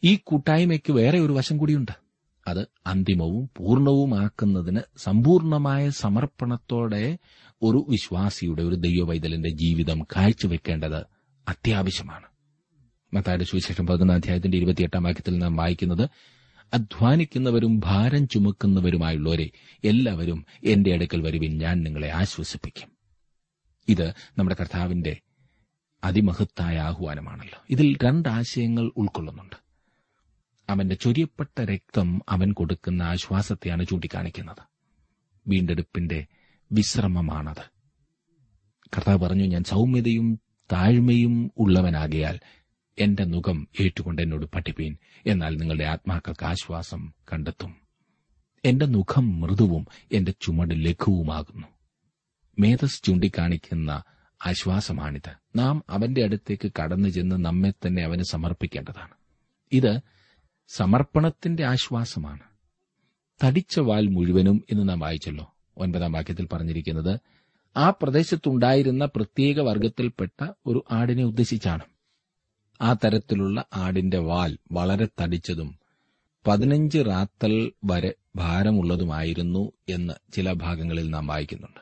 ഈ 0.05 0.19
കൂട്ടായ്മയ്ക്ക് 0.25 0.93
വേറെ 0.93 1.21
ഒരു 1.21 1.33
വശം 1.33 1.59
കൂടിയുണ്ട്. 1.59 2.10
അത് 2.51 2.69
അന്തിമവും 2.87 3.51
പൂർണവുമാക്കുന്നതിന് 3.57 4.81
സമ്പൂർണമായ 4.97 5.91
സമർപ്പണത്തോടെ 5.91 7.19
ഒരു 7.63 7.87
വിശ്വാസിയുടെ 7.89 8.63
ഒരു 8.63 8.75
ദൈവവൈതലിന്റെ 8.75 9.49
ജീവിതം 9.49 10.03
കാഴ്ചവെക്കേണ്ടത് 10.03 11.07
അത്യാവശ്യമാണ്. 11.49 12.27
മത്തായുടെ 13.15 13.45
സുവിശേഷം 13.45 13.87
പതിനൊന്നാം 13.87 14.17
അധ്യായത്തിന്റെ 14.17 14.57
ഇരുപത്തിയെട്ടാം 14.57 15.03
വാക്യത്തിൽ 15.03 15.39
നാം 15.39 15.57
വായിക്കുന്നത് 15.57 16.11
അധ്വാനിക്കുന്നവരും 16.75 17.81
ഭാരം 17.85 18.29
ചുമക്കുന്നവരുമായുള്ളവരെ 18.29 19.51
എല്ലാവരും 19.85 20.47
എന്റെ 20.65 20.93
അടുക്കൽ 20.93 21.23
വരുവിൻ 21.23 21.59
ഞാൻ 21.59 21.83
നിങ്ങളെ 21.83 22.09
ആശ്വസിപ്പിക്കും. 22.09 22.89
ഇത് 23.89 24.15
നമ്മുടെ 24.39 24.57
കർത്താവിന്റെ 24.61 25.17
അതിമഹത്തായ 26.05 26.77
ആഹ്വാനമാണല്ലോ. 26.77 27.63
ഇതിൽ 27.71 27.97
രണ്ടാശയങ്ങൾ 28.05 28.93
ഉൾക്കൊള്ളുന്നുണ്ട്. 28.97 29.70
അവന്റെ 30.71 30.95
ചൊരിയപ്പെട്ട 30.95 31.61
രക്തം 31.61 32.21
അവൻ 32.29 32.53
കൊടുക്കുന്ന 32.53 33.03
ആശ്വാസത്തെയാണ് 33.03 33.87
ചൂണ്ടിക്കാണിക്കുന്നത്. 33.87 34.63
വീണ്ടെടുപ്പിന്റെ 35.47 36.27
വിശ്രമമാണത്. 36.73 37.71
കർത്താവ് 38.97 39.19
പറഞ്ഞു 39.19 39.45
ഞാൻ 39.45 39.65
സൗമ്യതയും 39.65 40.41
താഴ്മയും 40.73 41.51
ഉള്ളവനാകയാൽ 41.59 42.39
എന്റെ 42.99 43.25
മുഖം 43.25 43.69
ഏറ്റുകൊണ്ട് 43.81 44.23
എന്നോട് 44.23 44.47
പഠിപ്പീൻ 44.47 44.97
എന്നാൽ 45.27 45.57
നിങ്ങളുടെ 45.57 45.85
ആത്മാക്കൾക്ക് 45.85 46.47
ആശ്വാസം 46.47 47.13
കണ്ടെത്തും. 47.33 47.77
എന്റെ 48.65 48.87
മുഖം 48.87 49.41
മൃദുവും 49.41 49.87
എന്റെ 50.13 50.35
ചുമട് 50.41 50.87
ലഘുവുമാകുന്നു. 50.87 51.67
മേധസ് 52.59 53.03
ചൂണ്ടിക്കാണിക്കുന്ന 53.03 54.03
ആശ്വാസമാണിത്. 54.47 55.33
നാം 55.57 55.85
അവന്റെ 55.89 56.25
അടുത്തേക്ക് 56.25 56.73
കടന്നു 56.83 57.09
ചെന്ന് 57.09 57.37
നമ്മെ 57.37 57.71
തന്നെ 57.71 58.03
അവന് 58.03 58.23
സമർപ്പിക്കേണ്ടതാണ്. 58.23 59.15
ഇത് 59.73 60.01
സമർപ്പണത്തിന്റെ 60.77 61.65
ആശ്വാസമാണ്. 61.65 62.41
തടിച്ച 63.45 63.81
വാൽ 63.81 64.07
മുഴുവനും 64.07 64.65
എന്ന് 64.73 64.89
നാം 64.89 65.01
വായിച്ചല്ലോ. 65.01 65.55
ഒൻപതാം 65.77 66.13
വാക്യത്തിൽ 66.13 66.49
പറഞ്ഞിരിക്കുന്നത് 66.53 67.21
ആ 67.77 67.91
പ്രദേശത്തുണ്ടായിരുന്ന 67.91 69.05
പ്രത്യേക 69.05 69.61
വർഗത്തിൽപ്പെട്ട 69.61 70.47
ഒരു 70.67 70.85
ആടിനെ 70.93 71.25
ഉദ്ദേശിച്ചാണ്. 71.25 71.83
ആ 72.81 72.93
തരത്തിലുള്ള 72.93 73.65
ആടിന്റെ 73.77 74.19
വാൽ 74.19 74.59
വളരെ 74.73 75.09
തടിച്ചതും 75.21 75.79
പതിനഞ്ച് 76.47 76.99
റാത്തൽ 76.99 77.73
വരെ 77.85 78.15
ഭാരമുള്ളതുമായിരുന്നു 78.37 79.73
എന്ന് 79.89 80.33
ചില 80.33 80.53
ഭാഗങ്ങളിൽ 80.53 81.11
നാം 81.11 81.27
വായിക്കുന്നുണ്ട്. 81.27 81.81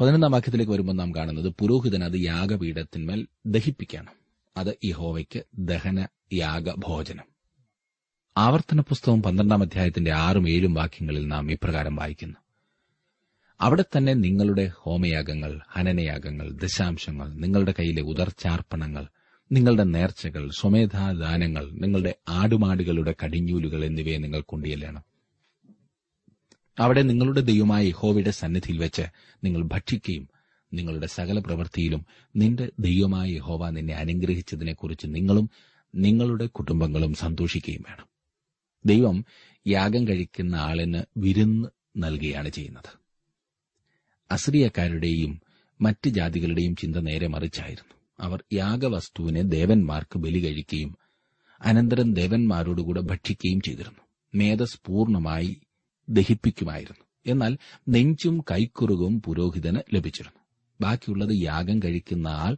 പതിനൊന്നാം 0.00 0.32
വാക്യത്തിലേക്ക് 0.32 0.72
വരുമ്പോൾ 0.72 0.92
നാം 0.92 1.14
കാണുന്നത് 1.14 1.48
പുരോഹിതൻ 1.58 2.04
അത് 2.04 2.18
യാഗപീഠത്തിന്മേൽ 2.18 3.26
ദഹിപ്പിക്കണം. 3.46 4.12
അത് 4.56 4.78
യഹോവയ്ക്ക് 4.84 5.44
ദഹന 5.58 6.06
യാഗ 6.32 6.70
ഭോജനം 6.78 7.37
ആവർത്തന 8.38 8.80
പുസ്തകം 8.80 9.22
പന്ത്രണ്ടാം 9.22 9.62
അധ്യായത്തിന്റെ 9.62 10.12
ആറും 10.12 10.48
ഏഴും 10.48 10.74
വാക്യങ്ങളിൽ 10.74 11.28
നാം 11.28 11.52
ഇപ്രകാരം 11.52 11.96
വായിക്കുന്നു. 11.96 12.36
അവിടെ 13.60 13.84
തന്നെ 13.96 14.14
നിങ്ങളുടെ 14.14 14.70
ഹോമയാഗങ്ങൾ 14.74 15.60
ഹനനയാഗങ്ങൾ 15.68 16.50
ദശാംശങ്ങൾ 16.50 17.34
നിങ്ങളുടെ 17.34 17.74
കയ്യിലെ 17.78 18.02
ഉദർച്ചാർപ്പണങ്ങൾ 18.02 19.06
നിങ്ങളുടെ 19.52 19.84
നേർച്ചകൾ 19.84 20.50
സ്വമേധാദാനങ്ങൾ 20.50 21.70
നിങ്ങളുടെ 21.70 22.14
ആടുമാടുകളുടെ 22.28 23.14
കടിഞ്ഞൂലുകൾ 23.24 23.84
എന്നിവയെ 23.84 24.18
നിങ്ങൾ 24.18 24.40
കൊണ്ടുചെല്ലണം. 24.40 25.04
അവിടെ 26.78 27.02
നിങ്ങളുടെ 27.02 27.40
ദൈവമായ 27.40 27.86
യഹോവയുടെ 27.86 28.30
സന്നിധിയിൽ 28.30 28.78
വെച്ച് 28.78 29.02
നിങ്ങൾ 29.44 29.62
ഭക്ഷിക്കുകയും 29.62 30.28
നിങ്ങളുടെ 30.72 31.06
സകല 31.06 31.38
പ്രവൃത്തിയിലും 31.38 32.06
നിന്റെ 32.36 32.70
ദൈവമായ 32.80 33.30
യഹോവ 33.30 33.70
നിന്നെ 33.70 33.94
അനുഗ്രഹിച്ചതിനെക്കുറിച്ച് 33.94 35.06
നിങ്ങളും 35.06 35.50
നിങ്ങളുടെ 35.94 36.46
കുടുംബങ്ങളും 36.46 37.14
സന്തോഷിക്കുകയും 37.14 37.84
വേണം. 37.88 38.17
ദൈവം 38.86 39.24
യാഗം 39.66 40.08
കഴിക്കുന്ന 40.08 40.54
ആളിന് 40.54 41.02
വിരുന്ന് 41.16 41.68
നൽകുകയാണ് 41.96 42.48
ചെയ്യുന്നത്. 42.48 42.98
അസ്രിയക്കാരുടെയും 44.30 45.40
മറ്റ് 45.80 46.08
ജാതികളുടെയും 46.08 46.76
ചിന്ത 46.76 46.96
നേരെ 46.96 47.26
മറിച്ചായിരുന്നു. 47.26 47.94
അവർ 48.20 48.44
യാഗവസ്തുവിനെ 48.52 49.42
ദേവന്മാർക്ക് 49.42 50.18
ബലി 50.18 50.46
കഴിക്കുകയും 50.46 50.96
അനന്തരം 51.60 52.14
ദേവന്മാരോടുകൂടെ 52.14 53.00
ഭക്ഷിക്കുകയും 53.00 53.60
ചെയ്തിരുന്നു. 53.60 54.00
മേധസ് 54.34 54.80
പൂർണമായി 54.86 55.56
ദഹിപ്പിക്കുമായിരുന്നു. 56.08 57.04
എന്നാൽ 57.26 57.58
നെഞ്ചും 57.88 58.44
കൈക്കുറുകും 58.50 59.22
പുരോഹിതന് 59.22 59.94
ലഭിച്ചിരുന്നു. 59.94 60.38
ബാക്കിയുള്ളത് 60.80 61.42
യാഗം 61.42 61.78
കഴിക്കുന്ന 61.78 62.28
ആൾ 62.28 62.56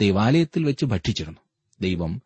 ദേവാലയത്തിൽ 0.00 0.64
വെച്ച് 0.64 0.84
ഭക്ഷിച്ചിരുന്നു. 0.84 1.38
ദൈവം 1.80 2.22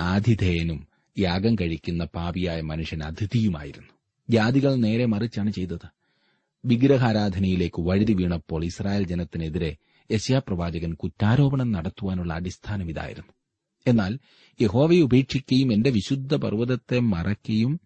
ആതിഥേയനും 0.00 0.93
യാഗം 1.18 1.54
കഴിക്കുന്ന 1.54 2.04
പാപിയായ 2.04 2.60
മനുഷ്യൻ 2.60 3.02
അതിഥിയുമായിരുന്നു. 3.02 3.92
ജാതികൾ 4.30 4.74
നേരെ 4.74 5.06
മറിച്ചാണ് 5.06 5.52
ചെയ്തത്. 5.52 5.86
വിഗ്രഹാരാധനയിലേക്ക് 6.64 7.82
വഴുതി 7.82 8.12
വീണപ്പോൾ 8.12 8.64
ഇസ്രായേൽ 8.64 9.06
ജനത്തിനെതിരെ 9.06 9.76
യശ്യാപ്രവാചകൻ 10.10 10.94
കുറ്റാരോപണം 10.94 11.72
നടത്തുവാനുള്ള 11.72 12.34
അടിസ്ഥാനം 12.34 12.90
ഇതായിരുന്നു. 12.90 13.32
എന്നാൽ 13.86 14.18
യഹോവയെ 14.60 15.00
ഉപേക്ഷിക്കുകയും 15.00 15.72
എന്റെ 15.72 15.90
വിശുദ്ധ 15.90 16.34
പർവതത്തെ 16.34 16.98
മറയ്ക്കുകയും 16.98 17.80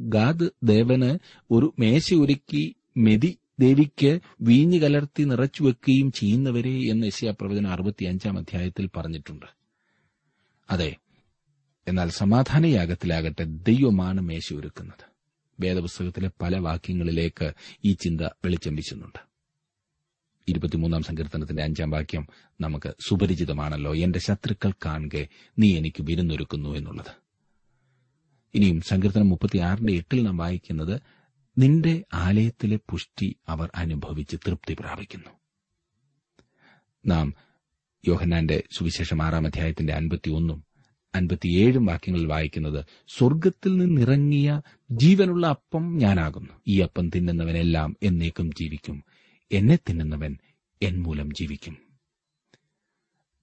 ഗാദ് 0.00 0.50
ദേവന് 0.64 1.18
ഒരു 1.50 1.74
മേശ 1.78 2.14
ഒരുക്കി 2.14 2.74
മെതി 2.96 3.38
ദേവിക്ക് 3.60 4.20
വീഞ്ഞു 4.40 4.78
കലർത്തി 4.78 5.22
നിറച്ചു 5.22 5.62
വെക്കുകയും 5.62 6.12
ചെയ്യുന്നവരെ 6.12 6.70
എന്ന് 6.70 7.06
യശ്യാപ്രവചനം 7.06 7.70
അറുപത്തിയഞ്ചാം 7.70 8.38
അധ്യായത്തിൽ 8.38 8.88
പറഞ്ഞിട്ടുണ്ട്. 8.96 9.46
അതെ 10.70 10.96
എന്നാൽ 11.88 12.10
സമാധാനയാഗത്തിലാകട്ടെ 12.10 13.44
ദൈവമാണ് 13.44 14.20
മേശ 14.20 14.52
ഒരുക്കുന്നത്. 14.52 15.16
വേദപുസ്തകത്തിലെ 15.60 16.30
പല 16.42 16.56
വാക്യങ്ങളിലേക്ക് 16.56 17.52
ഈ 17.84 17.92
ചിന്ത 17.92 18.20
വെളിച്ചം 18.20 18.74
വീശുന്നുണ്ട്. 18.74 19.18
ഇരുപത്തിമൂന്നാം 20.48 21.02
സങ്കീർത്തനത്തിന്റെ 21.02 21.62
അഞ്ചാം 21.62 21.90
വാക്യം 21.90 22.26
നമുക്ക് 22.60 22.94
സുപരിചിതമാണല്ലോ. 23.08 23.96
എന്റെ 23.96 24.18
ശത്രുക്കൾ 24.18 24.72
കാണുക 24.86 25.26
നീ 25.58 25.76
എനിക്ക് 25.76 26.02
വിരുന്നൊരുക്കുന്നു 26.02 26.68
എന്നുള്ളത്. 26.68 27.12
ഇനിയും 28.54 28.80
സങ്കീർത്തനം 28.80 29.28
മുപ്പത്തിയാറിന്റെ 29.28 29.92
എട്ടിൽ 29.92 30.22
നാം 30.22 30.36
വായിക്കുന്നത് 30.36 31.00
നിന്റെ 31.58 32.04
ആലയത്തിലെ 32.14 32.78
പുഷ്ടി 32.90 33.36
അവർ 33.48 33.70
അനുഭവിച്ച് 33.74 34.36
തൃപ്തി 34.36 34.76
പ്രാപിക്കുന്നു. 34.80 35.30
നാം 37.06 37.34
യോഹന്നാന്റെ 38.08 38.62
സുവിശേഷം 38.76 39.22
ആറാം 39.22 39.46
അധ്യായത്തിന്റെ 39.46 39.92
അൻപത്തിയൊന്നും 39.92 40.65
അൻപത്തിയേഴും 41.14 41.86
വാക്യങ്ങൾ 41.86 42.28
വായിക്കുന്നത് 42.28 42.84
സ്വർഗത്തിൽ 43.08 43.76
നിന്നിറങ്ങിയ 43.76 44.60
ജീവനുള്ള 44.90 45.46
അപ്പം 45.46 45.98
ഞാനാകുന്നു. 45.98 46.52
ഈ 46.68 46.80
അപ്പം 46.80 47.10
തിന്നുന്നവനെല്ലാം 47.10 47.96
എന്നേക്കും 48.02 48.50
ജീവിക്കും. 48.50 49.04
എന്നെ 49.52 49.76
തിന്നുന്നവൻ 49.76 50.38
എൻ 50.82 51.02
മൂലം 51.02 51.30
ജീവിക്കും. 51.30 51.76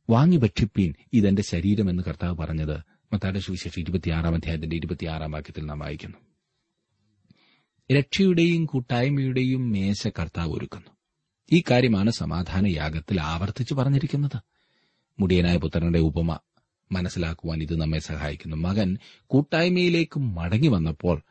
വാങ്ങി 0.09 0.37
ഭക്ഷിപ്പീൻ 0.37 0.93
ഇതെന്റെ 1.13 1.41
ശരീരമെന്ന് 1.41 2.03
കർത്താവ് 2.03 2.37
പറഞ്ഞത് 2.37 2.77
മത്താടെ 3.13 3.39
സുവിശേഷം 3.39 3.81
ഇരുപത്തിയാറാം 3.81 4.35
അധ്യായത്തിന്റെ 4.35 4.75
ഇരുപത്തിയാറാം 4.75 5.31
വാക്യത്തിൽ 5.31 5.65
നാം 5.65 5.79
വായിക്കുന്നു. 5.79 6.17
രക്ഷയുടെയും 7.97 8.65
കൂട്ടായ്മയുടെയും 8.65 9.71
മേശ 9.71 10.07
കർത്താവ് 10.07 10.49
ഒരുക്കുന്നു. 10.51 10.87
ഈ 11.51 11.63
കാര്യമാണ് 11.71 12.11
സമാധാന 12.11 12.67
യാഗത്തിൽ 12.67 13.21
ആവർത്തിച്ചു 13.21 13.73
പറഞ്ഞിരിക്കുന്നത്. 13.73 14.39
മുടിയനായ 15.19 15.57
പുത്രന്റെ 15.57 15.99
ഉപമ 15.99 16.39
മനസ്സിലാക്കുവാൻ 16.93 17.61
ഇത് 17.61 17.81
നമ്മെ 17.81 17.99
സഹായിക്കുന്നു. 17.99 18.57
മകൻ 18.57 18.97
കൂട്ടായ്മയിലേക്ക് 19.27 20.19
മടങ്ങി 20.19 20.67
വന്നപ്പോൾ 20.67 21.21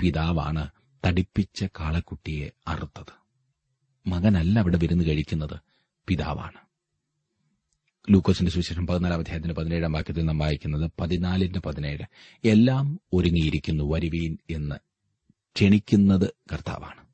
പിതാവാണ് 0.00 0.70
തടിപ്പിച്ച 1.06 1.64
കാളക്കുട്ടിയെ 1.64 2.50
അറുത്തത്. 2.68 3.24
മകനല്ല 4.06 4.58
അവിടെ 4.58 4.78
വിരുന്ന് 4.78 5.04
കഴിക്കുന്നത് 5.04 5.60
പിതാവാണ്. 6.08 6.64
ലൂക്കോസിന്റെ 8.10 8.52
സുവിശേഷം 8.52 8.86
പതിനാലാം 8.86 9.18
അധ്യായത്തിന്റെ 9.18 9.54
പതിനേഴാം 9.54 9.92
വാക്യത്തിൽ 9.92 10.24
നാം 10.24 10.38
വായിക്കുന്നത് 10.38 10.90
പതിനാലിന്റെ 11.00 11.60
പതിനേഴ്. 11.60 12.04
എല്ലാം 12.44 13.00
ഒരുങ്ങിയിരിക്കുന്നു 13.12 13.94
വരുവീൻ 13.94 14.38
എന്ന് 14.50 14.74
ക്ഷണിക്കുന്നത് 15.56 16.34
കർത്താവാണ്. 16.52 17.06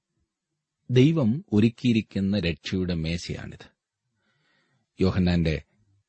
ദൈവം 0.90 1.44
ഒരുക്കിയിരിക്കുന്ന 1.52 2.38
രക്ഷയുടെ 2.38 2.94
മേശയാണിത്. 2.94 3.80
യോഹന്നാന്റെ 5.00 5.62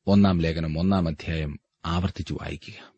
ഒന്നാം 0.06 0.40
ലേഖനം 0.40 0.78
ഒന്നാം 0.78 1.08
അധ്യായം 1.08 1.60
ആവർത്തിച്ചു 1.84 2.34
വായിക്കുക. 2.34 2.92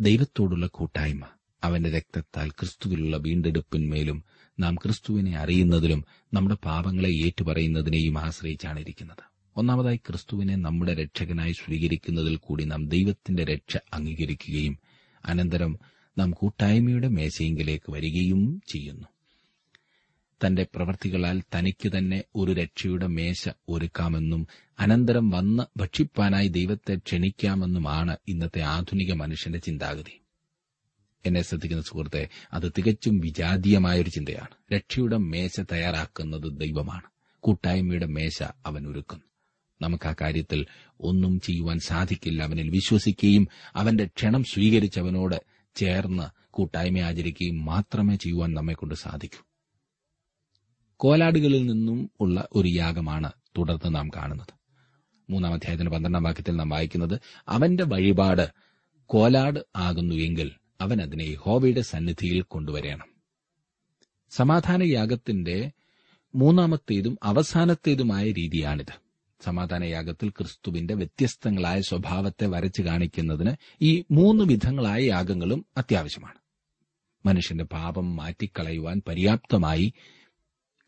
ദൈവത്തോടുള്ള 0.00 0.66
കൂട്ടായ്മ 0.66 1.24
അവന്റെ 1.64 1.90
രക്തത്താൽ 1.90 2.50
ക്രിസ്തുവിലുള്ള 2.50 3.16
വീണ്ടെടുപ്പിന്മേലും 3.16 4.24
നാം 4.60 4.74
ക്രിസ്തുവിനെ 4.74 5.36
അറിയുന്നതിലും 5.36 6.04
നമ്മുടെ 6.34 6.56
പാപങ്ങളെ 6.64 7.08
ഏറ്റുപറയുന്നതിനെയും 7.08 8.18
ആശ്രയിച്ചാണ് 8.18 8.80
ഇരിക്കുന്നത്. 8.80 9.24
ഒന്നാമതായി 9.56 9.96
ക്രിസ്തുവിനെ 9.96 10.56
നമ്മുടെ 10.56 10.94
രക്ഷകനായി 10.94 11.52
സ്വീകരിക്കുന്നതിൽ 11.52 12.36
കൂടി 12.36 12.64
നാം 12.64 12.88
ദൈവത്തിന്റെ 12.88 13.44
രക്ഷ 13.44 13.76
അംഗീകരിക്കുകയും 13.92 14.78
അനന്തരം 15.24 15.78
നാം 16.18 16.30
കൂട്ടായ്മയുടെ 16.30 17.08
മേശയെങ്കിലേക്ക് 17.08 17.92
വരികയും 17.92 18.62
ചെയ്യുന്നു. 18.68 19.17
തന്റെ 20.46 20.66
പ്രവൃത്തികളാൽ 20.74 21.42
തനിക്ക് 21.54 21.92
തന്നെ 21.98 22.24
ഒരു 22.34 22.52
രക്ഷയുടെ 22.52 23.06
മേശ 23.06 23.48
ഒരുക്കാമെന്നും 23.68 24.46
അനന്തരം 24.78 25.30
വന്ന് 25.30 25.78
ഭക്ഷിപ്പാനായി 25.78 26.48
ദൈവത്തെ 26.48 26.94
ക്ഷണിക്കാമെന്നുമാണ് 26.94 28.16
ഇന്നത്തെ 28.28 28.60
ആധുനിക 28.60 29.12
മനുഷ്യന്റെ 29.12 29.58
ചിന്താഗതി. 29.58 30.20
എന്നെ 31.26 31.42
ശ്രദ്ധിക്കുന്ന 31.42 31.82
സുഹൃത്തെ 31.82 32.28
അത് 32.52 32.72
തികച്ചും 32.78 33.18
വിജാതീയമായൊരു 33.18 34.08
ചിന്തയാണ്. 34.08 34.74
രക്ഷയുടെ 34.74 35.16
മേശ 35.16 35.60
തയ്യാറാക്കുന്നത് 35.60 36.60
ദൈവമാണ്. 36.60 37.02
കൂട്ടായ്മയുടെ 37.40 38.06
മേശ 38.06 38.42
അവൻ 38.42 38.86
ഒരുക്കുന്നു. 38.86 39.24
നമുക്ക് 39.82 40.08
ആ 40.08 40.14
കാര്യത്തിൽ 40.20 40.66
ഒന്നും 41.00 41.40
ചെയ്യുവാൻ 41.40 41.78
സാധിക്കില്ല. 41.78 42.42
അവനിൽ 42.42 42.70
വിശ്വസിക്കുകയും 42.70 43.48
അവന്റെ 43.74 44.04
ക്ഷണം 44.06 44.44
സ്വീകരിച്ചവനോട് 44.44 45.42
ചേർന്ന് 45.74 46.22
കൂട്ടായ്മ 46.50 46.98
ആചരിക്കുകയും 46.98 47.64
മാത്രമേ 47.64 48.16
ചെയ്യുവാൻ 48.16 48.54
നമ്മെക്കൊണ്ട് 48.54 48.94
സാധിക്കൂ. 48.94 49.47
കോലാടുകളിൽ 51.00 51.66
നിന്നും 51.66 52.10
ഉള്ള 52.20 52.48
ഒരു 52.52 52.68
യാഗമാണ് 52.68 53.32
തുടർന്ന് 53.58 53.94
നാം 53.94 54.10
കാണുന്നത്. 54.16 54.52
മൂന്നാം 55.30 55.54
അധ്യായത്തിന്റെ 55.54 55.90
പന്ത്രണ്ടാം 55.90 56.22
വാക്യത്തിൽ 56.22 56.56
നാം 56.56 56.68
വായിക്കുന്നത് 56.68 57.20
അവന്റെ 57.48 57.84
വഴിപാട് 57.84 58.48
കോലാട് 59.06 59.60
ആകുന്നു 59.76 60.14
എങ്കിൽ 60.14 60.50
അവൻ 60.80 61.02
അതിനെ 61.02 61.22
യഹോവയുടെ 61.22 61.80
സന്നിധിയിൽ 61.80 62.42
കൊണ്ടുവരണം. 62.42 63.06
സമാധാന 64.30 64.82
യാഗത്തിന്റെ 64.82 65.72
മൂന്നാമത്തേതും 66.34 67.18
അവസാനത്തേതുമായ 67.22 68.32
രീതിയാണിത്. 68.32 69.00
സമാധാന 69.44 69.84
യാഗത്തിൽ 69.84 70.28
ക്രിസ്തുവിന്റെ 70.28 70.94
വ്യത്യസ്തങ്ങളായ 70.94 71.80
സ്വഭാവത്തെ 71.80 72.46
വരച്ചു 72.46 72.82
കാണിക്കുന്നതിന് 72.82 73.52
ഈ 73.82 74.04
മൂന്ന് 74.10 74.44
വിധങ്ങളായ 74.44 75.00
യാഗങ്ങളും 75.00 75.66
അത്യാവശ്യമാണ്. 75.76 76.38
മനുഷ്യന്റെ 77.26 77.64
പാപം 77.64 78.16
മാറ്റിക്കളയുവാൻ 78.16 79.02
പര്യാപ്തമായി 79.08 79.92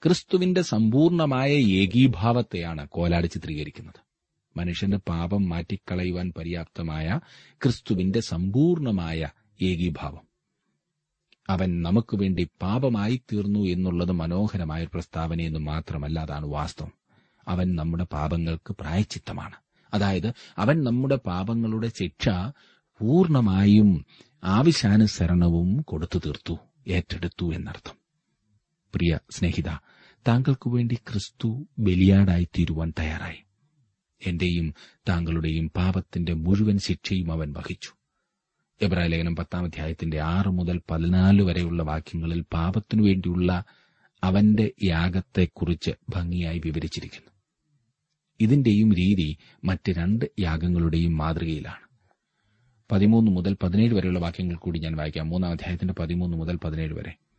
ക്രിസ്തുവിന്റെ 0.05 0.63
സമ്പൂർണമായ 0.63 1.51
ഏകീഭാവത്തെയാണ് 1.51 2.89
കോലാട് 2.89 3.27
ചിത്രീകരിക്കുന്നത്. 3.27 4.01
മനുഷ്യന്റെ 4.57 4.99
പാപം 5.09 5.49
മാറ്റിക്കളയുവാൻ 5.49 6.33
പര്യാപ്തമായ 6.39 7.21
ക്രിസ്തുവിന്റെ 7.53 8.21
സമ്പൂർണമായ 8.21 9.29
ഏകീഭാവം. 9.63 10.21
അവൻ 11.49 11.83
നമുക്ക് 11.83 12.17
വേണ്ടി 12.17 12.49
പാപമായി 12.63 13.23
തീർന്നു 13.33 13.59
എന്നുള്ളത് 13.59 14.13
മനോഹരമായ 14.13 14.81
ഒരു 14.81 14.91
പ്രസ്താവനയെന്ന് 14.95 15.59
മാത്രമല്ല 15.59 16.21
അതാണ് 16.21 16.47
വാസ്തവം. 16.47 16.93
അവൻ 17.49 17.77
നമ്മുടെ 17.77 18.05
പാപങ്ങൾക്ക് 18.05 18.77
പ്രായച്ചിത്തമാണ്. 18.81 19.55
അതായത് 19.95 20.33
അവൻ 20.59 20.85
നമ്മുടെ 20.85 21.17
പാപങ്ങളുടെ 21.17 21.89
ശിക്ഷ 21.89 22.29
പൂർണമായും 22.99 24.05
ആവശ്യാനുസരണവും 24.45 25.83
കൊടുത്തു 25.83 26.19
തീർത്തു 26.19 26.59
ഏറ്റെടുത്തു 26.89 27.55
എന്നർത്ഥം. 27.55 28.00
പ്രിയ 28.95 29.19
സ്നേഹിത 29.31 29.69
താങ്കൾക്കു 30.29 30.71
വേണ്ടി 30.71 30.95
ക്രിസ്തു 30.95 31.67
ബലിയാടായി 31.79 32.45
തീരുവാൻ 32.45 32.93
തയ്യാറായി. 32.99 33.37
എന്റെയും 34.27 34.75
താങ്കളുടെയും 35.09 35.71
പാപത്തിന്റെ 35.71 36.33
മുഴുവൻ 36.33 36.79
ശിക്ഷയും 36.79 37.33
അവൻ 37.33 37.53
വഹിച്ചു. 37.53 37.91
എബ്രായ 38.83 39.07
ലേഖനം 39.07 39.37
പത്താം 39.37 39.65
അധ്യായത്തിന്റെ 39.65 40.21
ആറ് 40.21 40.49
മുതൽ 40.49 40.81
പതിനാല് 40.91 41.43
വരെയുള്ള 41.43 41.83
വാക്യങ്ങളിൽ 41.83 42.45
പാപത്തിനു 42.53 43.03
വേണ്ടിയുള്ള 43.03 43.65
അവന്റെ 44.25 44.73
യാഗത്തെക്കുറിച്ച് 44.85 45.91
ഭംഗിയായി 46.09 46.59
വിവരിച്ചിരിക്കുന്നു. 46.65 47.31
ഇതിന്റെയും 48.41 48.93
രീതി 48.93 49.39
മറ്റ് 49.65 49.93
രണ്ട് 49.93 50.25
യാഗങ്ങളുടെയും 50.41 51.17
മാതൃകയിലാണ്. 51.17 51.91
പതിമൂന്ന് 52.93 53.31
മുതൽ 53.31 53.57
പതിനേഴ് 53.63 53.95
വരെയുള്ള 53.95 54.19
വാക്യങ്ങൾ 54.19 54.55
കൂടി 54.55 54.79
ഞാൻ 54.79 54.97
വായിക്കാം. 54.97 55.29
മൂന്നാം 55.29 55.51
അധ്യായത്തിന്റെ 55.51 55.95
പതിമൂന്ന് 55.95 56.37
മുതൽ 56.37 56.57
പതിനേഴ് 56.57 56.95
വരെ. 56.95 57.30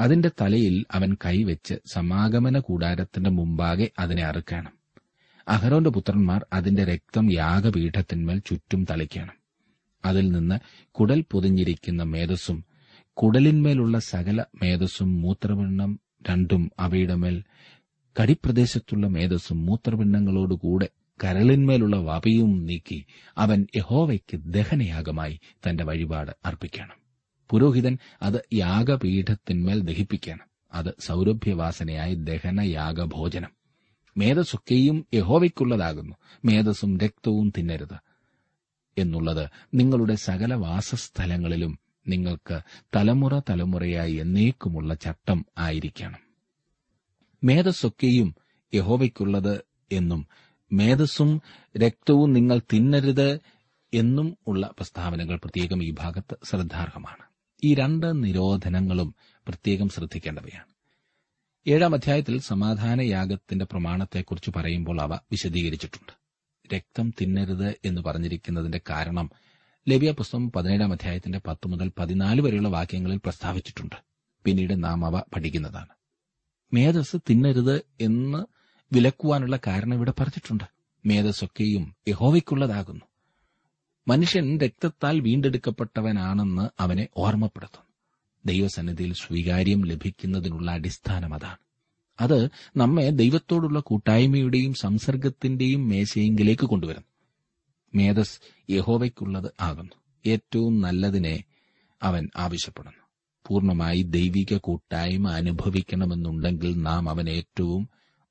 അതിന്റെ 0.00 0.30
തലയിൽ 0.40 0.84
അവൻ 0.90 1.16
കൈവച്ച് 1.24 1.74
സമാഗമന 1.92 2.58
കൂടാരത്തിന്റെ 2.58 3.30
മുമ്പാകെ 3.30 3.90
അതിനെ 3.98 4.24
അറുക്കണം. 4.24 4.72
അഹരോന്റെ 5.48 5.90
പുത്രന്മാർ 5.90 6.46
അതിന്റെ 6.52 6.84
രക്തം 6.84 7.32
യാഗപീഠത്തിന്മേൽ 7.32 8.38
ചുറ്റും 8.38 8.86
തളിക്കണം. 8.90 9.36
അതിൽ 10.04 10.28
നിന്ന് 10.28 10.58
കുടൽ 10.90 11.24
പൊതിഞ്ഞിരിക്കുന്ന 11.30 12.02
മേധസ്സും 12.02 12.64
കുടലിന്മേലുള്ള 13.12 13.98
സകല 13.98 14.44
മേധസ്സും 14.62 15.22
മൂത്രപിണ്ഡം 15.22 16.00
രണ്ടും 16.30 16.70
അവയുടെ 16.78 17.14
മേൽ 17.14 17.44
കടിപ്രദേശത്തുള്ള 18.20 19.06
മേധസ്സും 19.06 19.66
മൂത്രപിണ്ഡങ്ങളോടുകൂടെ 19.66 20.88
കരളിന്മേലുള്ള 21.24 21.96
വപയും 21.96 22.64
നീക്കി 22.64 23.06
അവൻ 23.38 23.66
യഹോവയ്ക്ക് 23.76 24.36
ദഹനയാഗമായി 24.36 25.40
തന്റെ 25.68 25.84
വഴിപാട് 25.84 26.32
അർപ്പിക്കണം. 26.44 26.99
പുരോഹിതൻ 27.50 27.98
അത് 28.22 28.44
യാഗപീഠത്തിന്മേൽ 28.54 29.80
ദഹിപ്പിക്കണം. 29.80 30.50
അത് 30.74 30.94
സൗരഭ്യവാസനയായി 31.00 32.14
ദഹനയാഗഭോജനം. 32.14 33.50
മേധസ്സൊക്കെയും 34.16 35.06
യഹോവയ്ക്കുള്ളതാകുന്നു. 35.14 36.16
മേധസ്സും 36.44 36.98
രക്തവും 36.98 37.52
തിന്നരുത്. 37.58 37.96
എന്നുള്ളത് 38.98 39.48
നിങ്ങളുടെ 39.74 40.14
സകല 40.14 40.54
വാസസ്ഥലങ്ങളിലും 40.54 41.78
നിങ്ങൾക്ക് 42.08 42.60
തലമുറ 42.96 43.38
തലമുറയായി 43.38 44.14
എന്നേക്കുമുള്ള 44.14 44.94
ചട്ടം 44.94 45.46
ആയിരിക്കണം. 45.58 46.18
മേധസ്സൊക്കെയും 47.44 48.34
യഹോവയ്ക്കുള്ളത് 48.74 49.60
എന്നും 49.92 50.26
മേധസ്സും 50.72 51.42
രക്തവും 51.78 52.32
നിങ്ങൾ 52.32 52.60
തിന്നരുത് 52.72 53.40
എന്നും 53.94 54.38
ഉള്ള 54.46 54.66
പ്രസ്താവനകൾ 54.66 55.36
പ്രത്യേകം 55.36 55.84
ഈ 55.84 55.90
ഭാഗത്ത് 55.90 56.36
ശ്രദ്ധാർഹമാണ്. 56.44 57.29
ഈ 57.64 57.74
രണ്ട് 57.74 58.24
നിരോധനങ്ങളും 58.24 59.14
പ്രത്യേകം 59.48 59.88
ശ്രദ്ധിക്കേണ്ടവയാണ്. 59.88 60.70
ഏഴാം 61.66 61.94
അധ്യായത്തിൽ 61.94 62.40
സമാധാന 62.40 63.00
യാഗത്തിന്റെ 63.00 63.64
പ്രമാണത്തെക്കുറിച്ച് 63.64 64.50
പറയുമ്പോൾ 64.56 65.00
അവ 65.00 65.14
വിശദീകരിച്ചിട്ടുണ്ട്. 65.14 66.20
രക്തം 66.74 67.12
തിന്നരുത് 67.20 67.74
എന്ന് 67.84 68.02
പറഞ്ഞിരിക്കുന്നതിന്റെ 68.02 68.80
കാരണം 68.90 69.30
ലവ്യ 69.88 70.10
പുസ്തകം 70.10 70.52
പതിനേഴാം 70.52 70.92
അധ്യായത്തിന്റെ 70.92 71.40
പത്ത് 71.46 71.68
മുതൽ 71.68 71.92
പതിനാല് 71.98 72.40
വരെയുള്ള 72.40 72.68
വാക്യങ്ങളിൽ 72.68 73.16
പ്രസ്താവിച്ചിട്ടുണ്ട്. 73.16 73.96
പിന്നീട് 74.44 74.84
നാം 74.84 75.06
അവ 75.06 75.22
പഠിക്കുന്നതാണ്. 75.34 75.88
മേധസ് 76.72 77.16
തിന്നരുത് 77.30 77.82
എന്ന് 78.00 78.44
വിലക്കുവാനുള്ള 78.92 79.58
കാരണം 79.66 79.94
ഇവിടെ 79.94 80.12
പറഞ്ഞിട്ടുണ്ട്. 80.20 80.64
മേധസ്സൊക്കെയും 81.06 81.96
യഹോവയ്ക്കുള്ളതാകുന്നു. 82.08 83.09
മനുഷ്യൻ 84.10 84.60
രക്തത്താൽ 84.60 85.20
വീണ്ടെടുക്കപ്പെട്ടവനാണെന്ന് 85.20 86.68
അവനെ 86.82 87.08
ഓർമ്മപ്പെടുത്തുന്നു. 87.16 87.86
ദൈവസന്നിധിയിൽ 88.44 89.12
സ്വീകാര്യം 89.12 89.84
ലഭിക്കുന്നതിനുള്ള 89.84 90.70
അടിസ്ഥാനം 90.70 91.34
അതാണ്. 91.34 91.56
അത് 92.20 92.48
നമ്മെ 92.76 93.10
ദൈവത്തോടുള്ള 93.10 93.80
കൂട്ടായ്മയുടെയും 93.80 94.74
സംസർഗത്തിന്റെയും 94.74 95.88
മേശയെങ്കിലേക്ക് 95.88 96.66
കൊണ്ടുവരുന്നു. 96.66 97.06
മേധസ് 97.94 98.40
യഹോവയ്ക്കുള്ളത് 98.70 99.50
ആകുന്നു. 99.60 99.92
ഏറ്റവും 100.26 100.80
നല്ലതിനെ 100.80 101.44
അവൻ 102.02 102.28
ആവശ്യപ്പെടുന്നു. 102.36 103.06
പൂർണമായി 103.46 104.02
ദൈവിക 104.02 104.56
കൂട്ടായ്മ 104.56 105.30
അനുഭവിക്കണമെന്നുണ്ടെങ്കിൽ 105.30 106.82
നാം 106.82 107.08
അവൻ 107.08 107.30
ഏറ്റവും 107.30 107.88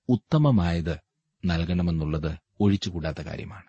ഉത്തമമായത് 0.10 0.98
നൽകണമെന്നുള്ളത് 1.46 2.36
ഒഴിച്ചുകൂടാത്ത 2.60 3.22
കാര്യമാണ്. 3.22 3.69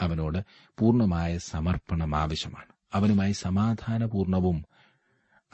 അവനോട് 0.00 0.38
പൂർണമായ 0.78 1.38
സമർപ്പണം 1.38 2.16
ആവശ്യമാണ്. 2.16 2.72
അവനുമായി 2.94 3.32
സമാധാനപൂർണവും 3.32 4.64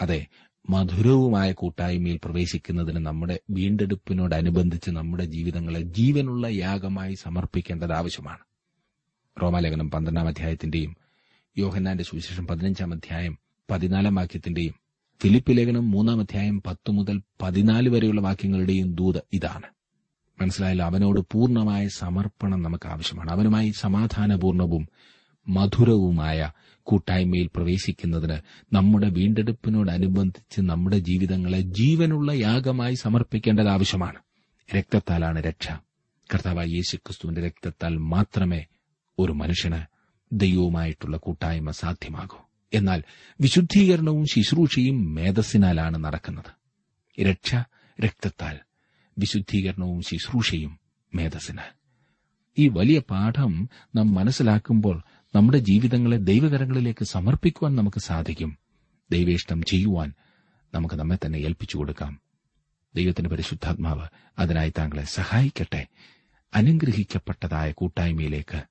അതെ 0.01 0.27
മധുരവുമായ 0.71 1.53
കൂട്ടായ്മയിൽ 1.53 2.21
പ്രവേശിക്കുന്നതിന് 2.25 3.07
നമ്മുടെ 3.07 3.41
വീണ്ടെടുപ്പിനോടനുബന്ധിച്ച് 3.51 4.91
നമ്മുടെ 4.91 5.25
ജീവിതങ്ങളെ 5.25 5.81
ജീവനുള്ള 5.81 6.47
യാഗമായി 6.47 7.15
സമർപ്പിക്കേണ്ടത് 7.15 7.93
ആവശ്യമാണ്. 7.93 8.39
റോമാലേഖനം 9.43 9.91
പന്ത്രണ്ടാം 9.91 10.29
അധ്യായത്തിന്റെയും 10.29 10.97
യോഹന്നാന്റെ 11.59 12.05
സുവിശേഷം 12.05 12.47
പതിനഞ്ചാം 12.47 12.93
അധ്യായം 12.93 13.39
പതിനാലാം 13.71 14.15
വാക്യത്തിന്റെയും 14.15 14.75
ഫിലിപ്പ് 15.23 15.57
ലേഖനം 15.57 15.91
മൂന്നാം 15.91 16.21
അധ്യായം 16.21 16.63
പത്ത് 16.67 16.91
മുതൽ 16.91 17.23
പതിനാല് 17.43 17.89
വരെയുള്ള 17.89 18.21
വാക്യങ്ങളുടെയും 18.21 18.95
ദൂത് 18.95 19.23
ഇതാണ്. 19.33 19.80
മനസ്സിലായല്ലോ. 20.41 20.85
അവനോട് 20.85 21.21
പൂർണമായ 21.33 21.89
സമർപ്പണം 21.89 22.63
നമുക്ക് 22.63 22.89
ആവശ്യമാണ് 22.89 23.31
അവനുമായി 23.31 23.71
സമാധാനപൂർണവും 23.71 24.89
മധുരവുമായ 25.49 26.53
കൂട്ടായ്മയിൽ 26.83 27.47
പ്രവേശിക്കുന്നതിന് 27.47 28.39
നമ്മുടെ 28.73 29.09
വീണ്ടെടുപ്പിനോടനുബന്ധിച്ച് 29.09 30.61
നമ്മുടെ 30.61 30.99
ജീവിതങ്ങളെ 30.99 31.61
ജീവനുള്ള 31.61 32.33
യാഗമായി 32.33 32.95
സമർപ്പിക്കേണ്ടത് 32.95 33.69
ആവശ്യമാണ് 33.69 34.19
രക്തത്താലാണ് 34.77 35.41
രക്ഷ. 35.41 35.69
കർത്താവായ 36.35 36.67
യേശുക്രിസ്തുവിന്റെ 36.67 37.47
രക്തത്താൽ 37.47 37.97
മാത്രമേ 37.97 38.67
ഒരു 39.19 39.33
മനുഷ്യന് 39.33 39.83
ദൈവവുമായിട്ടുള്ള 40.33 41.17
കൂട്ടായ്മ 41.17 41.71
സാധ്യമാകൂ. 41.71 42.37
എന്നാൽ 42.75 43.03
വിശുദ്ധീകരണവും 43.41 44.27
ശുശ്രൂഷയും 44.27 45.15
മേധസ്സിനാലാണ് 45.15 46.05
നടക്കുന്നത്. 46.05 46.61
രക്ഷ 47.23 47.55
രക്തത്താൽ. 48.05 48.59
വിശുദ്ധീകരണവും 49.19 50.03
ശുശ്രൂഷയും 50.03 50.81
മേധസ്സിന്. 51.15 51.81
ഈ 52.59 52.69
വലിയ 52.69 52.99
പാഠം 52.99 53.69
നാം 53.97 54.15
മനസ്സിലാക്കുമ്പോൾ 54.15 55.03
നമ്മുടെ 55.35 55.59
ജീവിതങ്ങളെ 55.59 56.17
ദൈവകരങ്ങളിലേക്ക് 56.17 57.05
സമർപ്പിക്കുവാൻ 57.05 57.77
നമുക്ക് 57.77 58.01
സാധിക്കും. 58.01 58.59
ദൈവേഷ്ടം 59.11 59.63
ചെയ്യുവാൻ 59.63 60.13
നമുക്ക് 60.75 60.95
നമ്മെ 60.95 61.19
തന്നെ 61.27 61.39
ഏൽപ്പിച്ചു 61.39 61.77
കൊടുക്കാം. 61.77 62.21
ദൈവത്തിന്റെ 62.95 63.31
പരിശുദ്ധാത്മാവ് 63.31 64.07
അതിനായി 64.39 64.73
താങ്കളെ 64.79 65.03
സഹായിക്കട്ടെ. 65.03 65.87
അനുഗ്രഹിക്കപ്പെട്ടതായ 66.55 67.73
കൂട്ടായ്മയിലേക്ക് 67.73 68.63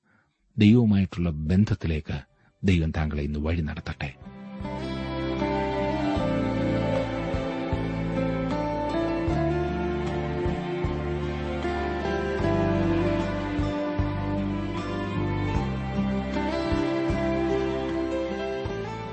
ദൈവവുമായിട്ടുള്ള 0.58 1.30
ബന്ധത്തിലേക്ക് 1.30 2.20
ദൈവം 2.64 2.90
താങ്കളെ 2.90 3.22
ഇന്ന് 3.22 3.38
വഴി 3.38 3.60
നടത്തട്ടെ. 3.60 4.14